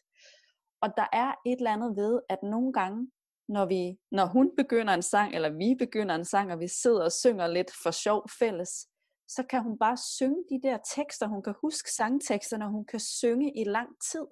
Og 0.82 0.88
der 0.96 1.06
er 1.12 1.30
et 1.46 1.56
eller 1.58 1.72
andet 1.72 1.96
ved, 1.96 2.20
at 2.28 2.38
nogle 2.42 2.72
gange, 2.72 3.10
når, 3.48 3.66
vi, 3.66 3.98
når 4.10 4.26
hun 4.26 4.50
begynder 4.56 4.94
en 4.94 5.02
sang, 5.02 5.34
eller 5.34 5.50
vi 5.50 5.74
begynder 5.78 6.14
en 6.14 6.24
sang, 6.24 6.52
og 6.52 6.60
vi 6.60 6.68
sidder 6.68 7.04
og 7.04 7.12
synger 7.12 7.46
lidt 7.46 7.70
for 7.82 7.90
sjov 7.90 8.28
fælles, 8.38 8.88
så 9.28 9.42
kan 9.50 9.62
hun 9.62 9.78
bare 9.78 9.96
synge 9.96 10.44
de 10.50 10.60
der 10.62 10.78
tekster, 10.94 11.26
hun 11.26 11.42
kan 11.42 11.54
huske 11.60 11.92
sangteksterne, 11.92 12.64
og 12.64 12.70
hun 12.70 12.84
kan 12.84 13.00
synge 13.00 13.60
i 13.60 13.64
lang 13.64 13.88
tid. 14.12 14.26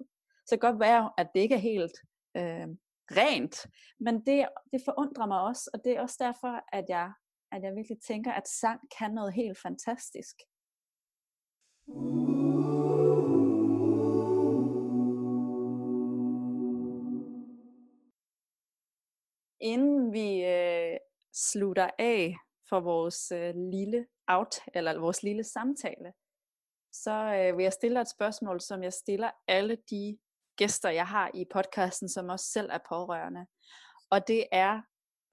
Så 0.45 0.47
det 0.51 0.61
kan 0.61 0.71
godt 0.71 0.79
være, 0.79 1.11
at 1.17 1.27
det 1.33 1.41
ikke 1.41 1.55
er 1.55 1.59
helt 1.59 1.97
øh, 2.37 2.67
rent, 3.11 3.55
men 3.99 4.25
det, 4.25 4.47
det 4.71 4.81
forundrer 4.85 5.27
mig 5.27 5.41
også, 5.41 5.69
og 5.73 5.79
det 5.83 5.91
er 5.91 6.01
også 6.01 6.17
derfor, 6.19 6.75
at 6.77 6.85
jeg, 6.89 7.11
at 7.51 7.63
jeg 7.63 7.75
virkelig 7.75 7.97
tænker, 8.07 8.31
at 8.31 8.47
sang 8.47 8.79
kan 8.97 9.11
noget 9.11 9.33
helt 9.33 9.57
fantastisk. 9.61 10.35
Inden 19.61 20.13
vi 20.13 20.45
øh, 20.45 20.97
slutter 21.33 21.89
af 21.99 22.35
for 22.69 22.79
vores 22.79 23.31
øh, 23.31 23.55
lille 23.55 24.07
out 24.27 24.55
eller 24.73 24.99
vores 24.99 25.23
lille 25.23 25.43
samtale, 25.43 26.13
så 26.91 27.11
øh, 27.11 27.57
vil 27.57 27.63
jeg 27.63 27.73
stille 27.73 27.95
dig 27.95 28.01
et 28.01 28.09
spørgsmål, 28.09 28.61
som 28.61 28.83
jeg 28.83 28.93
stiller 28.93 29.31
alle 29.47 29.77
de 29.89 30.17
gæster, 30.57 30.89
jeg 30.89 31.07
har 31.07 31.31
i 31.33 31.45
podcasten, 31.53 32.09
som 32.09 32.29
også 32.29 32.45
selv 32.45 32.69
er 32.71 32.79
pårørende. 32.89 33.45
Og 34.09 34.27
det 34.27 34.45
er, 34.51 34.81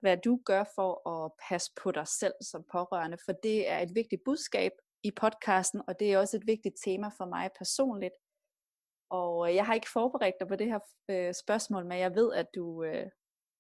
hvad 0.01 0.17
du 0.17 0.41
gør 0.45 0.65
for 0.75 1.09
at 1.09 1.33
passe 1.49 1.73
på 1.83 1.93
dig 1.93 2.09
selv 2.09 2.35
som 2.43 2.65
pårørende, 2.73 3.19
for 3.25 3.33
det 3.33 3.69
er 3.71 3.79
et 3.79 3.95
vigtigt 3.95 4.23
budskab 4.25 4.73
i 5.03 5.11
podcasten, 5.11 5.83
og 5.89 6.01
det 6.01 6.13
er 6.13 6.19
også 6.19 6.37
et 6.37 6.47
vigtigt 6.47 6.75
tema 6.85 7.09
for 7.09 7.25
mig 7.25 7.51
personligt. 7.59 8.15
Og 9.11 9.49
øh, 9.49 9.55
jeg 9.55 9.67
har 9.67 9.75
ikke 9.75 9.91
forberedt 9.93 10.35
dig 10.41 10.49
på 10.49 10.57
det 10.57 10.67
her 10.67 10.81
øh, 11.11 11.35
spørgsmål, 11.35 11.87
men 11.87 11.99
jeg 11.99 12.15
ved, 12.15 12.33
at 12.35 12.47
du, 12.55 12.85
øh, 12.85 13.11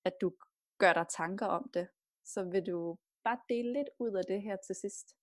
at 0.04 0.12
du 0.20 0.32
gør 0.78 0.92
dig 0.92 1.06
tanker 1.08 1.46
om 1.46 1.70
det. 1.74 1.88
Så 2.24 2.44
vil 2.44 2.66
du 2.66 2.96
bare 3.24 3.38
dele 3.48 3.72
lidt 3.72 3.88
ud 3.98 4.12
af 4.12 4.24
det 4.28 4.42
her 4.42 4.56
til 4.66 4.74
sidst? 4.74 5.16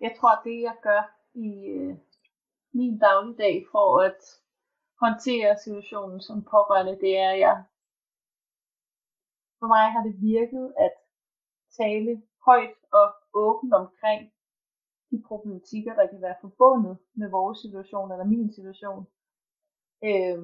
Jeg 0.00 0.14
tror, 0.18 0.42
det 0.44 0.62
jeg 0.62 0.76
gør 0.82 1.02
i 1.34 1.48
øh, 1.66 1.96
min 2.72 2.98
dagligdag 2.98 3.66
for 3.72 4.00
at 4.00 4.20
håndtere 5.00 5.58
situationen 5.58 6.20
som 6.20 6.44
pårørende, 6.44 7.00
det 7.00 7.18
er, 7.18 7.30
at 7.30 7.38
jeg 7.38 7.64
for 9.58 9.66
mig 9.66 9.92
har 9.92 10.02
det 10.02 10.16
virket 10.20 10.74
at 10.76 10.94
tale 11.80 12.22
højt 12.44 12.78
og 12.92 13.14
åbent 13.34 13.74
omkring 13.74 14.32
de 15.10 15.22
problematikker, 15.28 15.94
der 15.94 16.06
kan 16.06 16.22
være 16.22 16.36
forbundet 16.40 16.98
med 17.14 17.28
vores 17.30 17.58
situation 17.58 18.12
eller 18.12 18.24
min 18.24 18.52
situation. 18.52 19.06
Øh, 20.04 20.42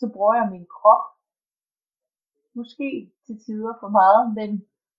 så 0.00 0.10
bruger 0.14 0.34
jeg 0.34 0.48
min 0.50 0.66
krop 0.66 1.17
måske 2.60 2.90
til 3.26 3.36
tider 3.44 3.74
for 3.82 3.90
meget, 4.00 4.24
men 4.38 4.50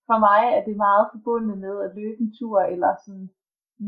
for 0.08 0.18
mig 0.28 0.42
er 0.58 0.64
det 0.68 0.76
meget 0.86 1.06
forbundet 1.14 1.58
med 1.66 1.76
at 1.86 1.92
løbe 2.00 2.20
en 2.24 2.32
tur, 2.40 2.60
eller 2.74 2.92
sådan 3.06 3.30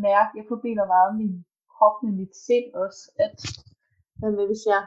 mærke, 0.07 0.31
jeg 0.39 0.45
forbinder 0.53 0.85
meget 0.95 1.11
min 1.21 1.35
krop 1.75 1.95
med 2.03 2.13
mit 2.19 2.35
sind 2.45 2.67
også, 2.83 3.01
at 3.25 3.37
at 4.23 4.31
hvis 4.49 4.63
jeg 4.73 4.83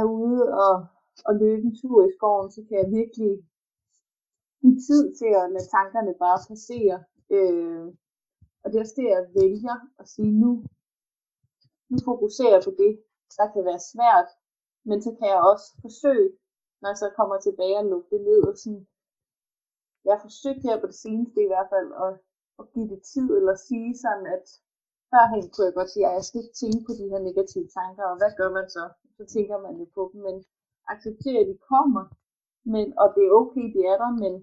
er 0.00 0.06
ude 0.20 0.42
og, 0.64 0.74
og 1.26 1.32
løbe 1.42 1.62
en 1.68 1.76
tur 1.80 1.98
i 2.08 2.12
skoven, 2.16 2.48
så 2.54 2.60
kan 2.66 2.76
jeg 2.82 2.88
virkelig 3.00 3.32
give 4.62 4.78
tid 4.88 5.04
til 5.20 5.30
at 5.40 5.50
lade 5.54 5.68
tankerne 5.76 6.14
bare 6.24 6.38
passere. 6.50 6.96
Øh, 7.36 7.86
og 8.62 8.66
det 8.66 8.76
er 8.76 8.84
også 8.86 8.98
det, 9.00 9.08
jeg 9.16 9.24
vælger 9.40 9.76
at 10.00 10.06
sige 10.14 10.32
nu. 10.42 10.52
Nu 11.90 11.96
fokuserer 12.10 12.54
jeg 12.56 12.62
på 12.68 12.72
det, 12.82 12.92
der 13.36 13.46
kan 13.52 13.62
være 13.70 13.82
svært, 13.92 14.28
men 14.88 14.98
så 15.04 15.10
kan 15.18 15.26
jeg 15.32 15.40
også 15.50 15.66
forsøge 15.84 16.30
når 16.80 16.88
jeg 16.92 16.98
så 17.04 17.08
kommer 17.18 17.36
tilbage 17.38 17.78
og 17.82 17.88
lukke 17.92 18.10
det 18.14 18.22
ned. 18.28 18.40
Og 18.50 18.54
sådan, 18.62 18.86
jeg 20.04 20.12
har 20.14 20.22
forsøgt 20.28 20.62
her 20.66 20.76
på 20.80 20.86
det 20.90 20.98
seneste 21.04 21.38
i 21.42 21.50
hvert 21.52 21.70
fald 21.74 21.90
at, 22.04 22.12
at 22.60 22.64
give 22.74 22.88
det 22.92 23.02
tid, 23.12 23.28
eller 23.38 23.54
sige 23.68 23.90
sådan, 24.04 24.26
at 24.36 24.44
førhen 25.10 25.42
kunne 25.52 25.66
jeg 25.68 25.78
godt 25.78 25.90
sige, 25.92 26.06
at 26.06 26.16
jeg 26.18 26.26
skal 26.28 26.40
ikke 26.42 26.60
tænke 26.62 26.82
på 26.88 26.92
de 26.98 27.10
her 27.12 27.20
negative 27.28 27.68
tanker, 27.78 28.04
og 28.10 28.16
hvad 28.20 28.32
gør 28.38 28.50
man 28.58 28.66
så? 28.76 28.84
Så 29.16 29.22
tænker 29.34 29.56
man 29.66 29.74
jo 29.80 29.86
på 29.96 30.02
dem, 30.12 30.20
men 30.26 30.36
accepterer, 30.92 31.40
at 31.42 31.50
de 31.52 31.58
kommer, 31.72 32.04
men, 32.72 32.86
og 33.02 33.06
det 33.14 33.22
er 33.24 33.36
okay, 33.42 33.66
de 33.74 33.80
er 33.92 33.96
der, 34.02 34.10
men, 34.22 34.34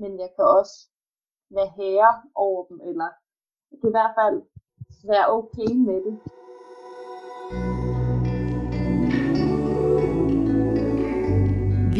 men 0.00 0.12
jeg 0.22 0.30
kan 0.36 0.46
også 0.58 0.76
være 1.56 1.70
herre 1.78 2.12
over 2.34 2.60
dem, 2.68 2.78
eller 2.88 3.08
jeg 3.70 3.76
kan 3.80 3.88
i 3.90 3.96
hvert 3.96 4.14
fald 4.20 4.38
være 5.12 5.26
okay 5.38 5.70
med 5.88 5.98
det. 6.06 6.14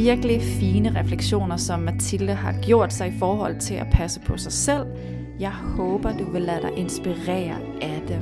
Virkelig 0.03 0.43
fine 0.43 1.01
refleksioner, 1.01 1.57
som 1.57 1.81
Mathilde 1.81 2.35
har 2.35 2.55
gjort 2.63 2.93
sig 2.93 3.09
i 3.09 3.19
forhold 3.19 3.61
til 3.61 3.75
at 3.75 3.87
passe 3.93 4.21
på 4.21 4.37
sig 4.37 4.53
selv. 4.53 4.87
Jeg 5.41 5.51
håber, 5.51 6.17
du 6.17 6.33
vil 6.33 6.43
lade 6.43 6.63
dig 6.63 6.73
inspirere 6.77 7.57
af 7.83 8.03
dem. 8.09 8.21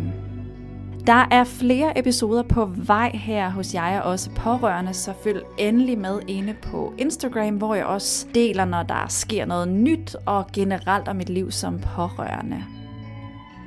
Der 1.07 1.27
er 1.31 1.45
flere 1.45 1.99
episoder 1.99 2.43
på 2.43 2.65
vej 2.65 3.11
her 3.15 3.51
hos 3.51 3.75
jeg 3.75 4.01
og 4.05 4.11
også 4.11 4.31
pårørende, 4.31 4.95
så 4.95 5.13
følg 5.25 5.43
endelig 5.59 5.99
med 5.99 6.21
inde 6.29 6.55
på 6.63 6.93
Instagram, 6.99 7.57
hvor 7.57 7.75
jeg 7.75 7.85
også 7.85 8.27
deler, 8.35 8.65
når 8.65 8.83
der 8.83 9.07
sker 9.09 9.47
noget 9.47 9.69
nyt 9.69 10.17
og 10.27 10.47
generelt 10.53 11.09
om 11.09 11.17
mit 11.17 11.29
liv 11.29 11.51
som 11.51 11.79
pårørende. 11.79 12.65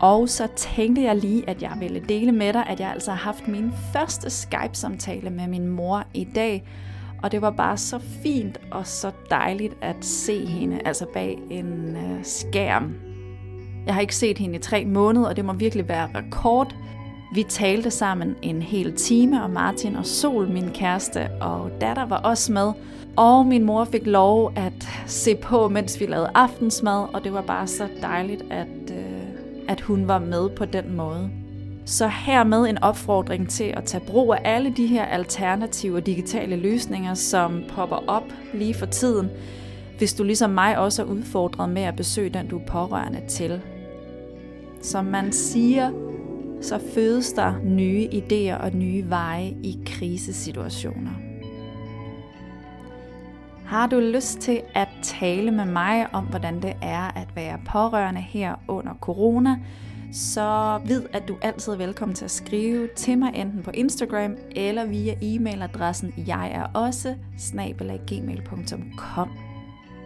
Og 0.01 0.29
så 0.29 0.47
tænkte 0.55 1.03
jeg 1.03 1.15
lige, 1.15 1.49
at 1.49 1.61
jeg 1.61 1.71
ville 1.79 1.99
dele 2.09 2.31
med 2.31 2.53
dig, 2.53 2.67
at 2.67 2.79
jeg 2.79 2.91
altså 2.91 3.11
har 3.11 3.17
haft 3.17 3.47
min 3.47 3.73
første 3.93 4.29
Skype-samtale 4.29 5.29
med 5.29 5.47
min 5.47 5.67
mor 5.67 6.03
i 6.13 6.23
dag, 6.23 6.63
og 7.23 7.31
det 7.31 7.41
var 7.41 7.51
bare 7.51 7.77
så 7.77 7.99
fint 7.99 8.59
og 8.71 8.87
så 8.87 9.11
dejligt 9.29 9.73
at 9.81 10.05
se 10.05 10.45
hende, 10.45 10.81
altså 10.85 11.05
bag 11.13 11.39
en 11.49 11.95
øh, 11.95 12.23
skærm. 12.23 12.95
Jeg 13.85 13.93
har 13.93 14.01
ikke 14.01 14.15
set 14.15 14.37
hende 14.37 14.55
i 14.55 14.59
tre 14.59 14.85
måneder, 14.85 15.27
og 15.27 15.35
det 15.35 15.45
må 15.45 15.53
virkelig 15.53 15.87
være 15.87 16.09
rekord. 16.15 16.75
Vi 17.33 17.43
talte 17.43 17.91
sammen 17.91 18.35
en 18.41 18.61
hel 18.61 18.95
time, 18.95 19.43
og 19.43 19.49
Martin 19.49 19.95
og 19.95 20.05
Sol, 20.05 20.49
min 20.49 20.69
kæreste 20.73 21.29
og 21.41 21.71
datter, 21.81 22.05
var 22.05 22.17
også 22.17 22.51
med. 22.51 22.71
Og 23.17 23.45
min 23.45 23.63
mor 23.63 23.85
fik 23.85 24.07
lov 24.07 24.51
at 24.55 24.89
se 25.05 25.35
på, 25.35 25.67
mens 25.67 25.99
vi 25.99 26.05
lavede 26.05 26.29
aftensmad, 26.35 27.05
og 27.13 27.23
det 27.23 27.33
var 27.33 27.41
bare 27.41 27.67
så 27.67 27.87
dejligt, 28.01 28.43
at, 28.51 28.91
øh, 28.91 29.67
at 29.67 29.81
hun 29.81 30.07
var 30.07 30.19
med 30.19 30.49
på 30.49 30.65
den 30.65 30.95
måde. 30.95 31.42
Så 31.85 32.07
hermed 32.07 32.65
en 32.65 32.83
opfordring 32.83 33.49
til 33.49 33.73
at 33.77 33.83
tage 33.83 34.03
brug 34.07 34.33
af 34.33 34.39
alle 34.43 34.73
de 34.77 34.87
her 34.87 35.05
alternative 35.05 36.01
digitale 36.01 36.55
løsninger, 36.55 37.13
som 37.13 37.63
popper 37.69 38.03
op 38.07 38.23
lige 38.53 38.73
for 38.73 38.85
tiden, 38.85 39.29
hvis 39.97 40.13
du 40.13 40.23
ligesom 40.23 40.49
mig 40.49 40.77
også 40.77 41.01
er 41.01 41.05
udfordret 41.05 41.69
med 41.69 41.81
at 41.81 41.95
besøge 41.95 42.29
den, 42.29 42.47
du 42.47 42.59
er 42.59 42.65
pårørende 42.65 43.21
til. 43.27 43.61
Som 44.81 45.05
man 45.05 45.31
siger, 45.31 45.91
så 46.61 46.79
fødes 46.93 47.33
der 47.33 47.53
nye 47.63 48.07
idéer 48.13 48.63
og 48.63 48.71
nye 48.71 49.09
veje 49.09 49.55
i 49.63 49.79
krisesituationer. 49.85 51.11
Har 53.65 53.87
du 53.87 53.99
lyst 53.99 54.39
til 54.39 54.61
at 54.73 54.87
tale 55.01 55.51
med 55.51 55.65
mig 55.65 56.07
om, 56.13 56.23
hvordan 56.23 56.61
det 56.61 56.73
er 56.81 57.17
at 57.17 57.27
være 57.35 57.59
pårørende 57.65 58.21
her 58.21 58.55
under 58.67 58.93
corona, 59.01 59.55
så 60.13 60.79
vid, 60.85 61.01
at 61.13 61.27
du 61.27 61.37
altid 61.41 61.73
er 61.73 61.77
velkommen 61.77 62.15
til 62.15 62.25
at 62.25 62.31
skrive 62.31 62.89
til 62.95 63.17
mig 63.17 63.31
enten 63.35 63.63
på 63.63 63.71
Instagram 63.73 64.37
eller 64.55 64.85
via 64.85 65.13
e-mailadressen 65.21 66.13
jeg 66.27 66.51
er 66.51 66.63
også 66.73 67.15
snabelaggmail.com. 67.37 69.29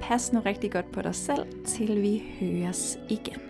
Pas 0.01 0.33
nu 0.33 0.39
rigtig 0.39 0.71
godt 0.71 0.91
på 0.91 1.01
dig 1.01 1.15
selv, 1.15 1.65
til 1.65 2.01
vi 2.01 2.23
høres 2.39 2.97
igen. 3.09 3.46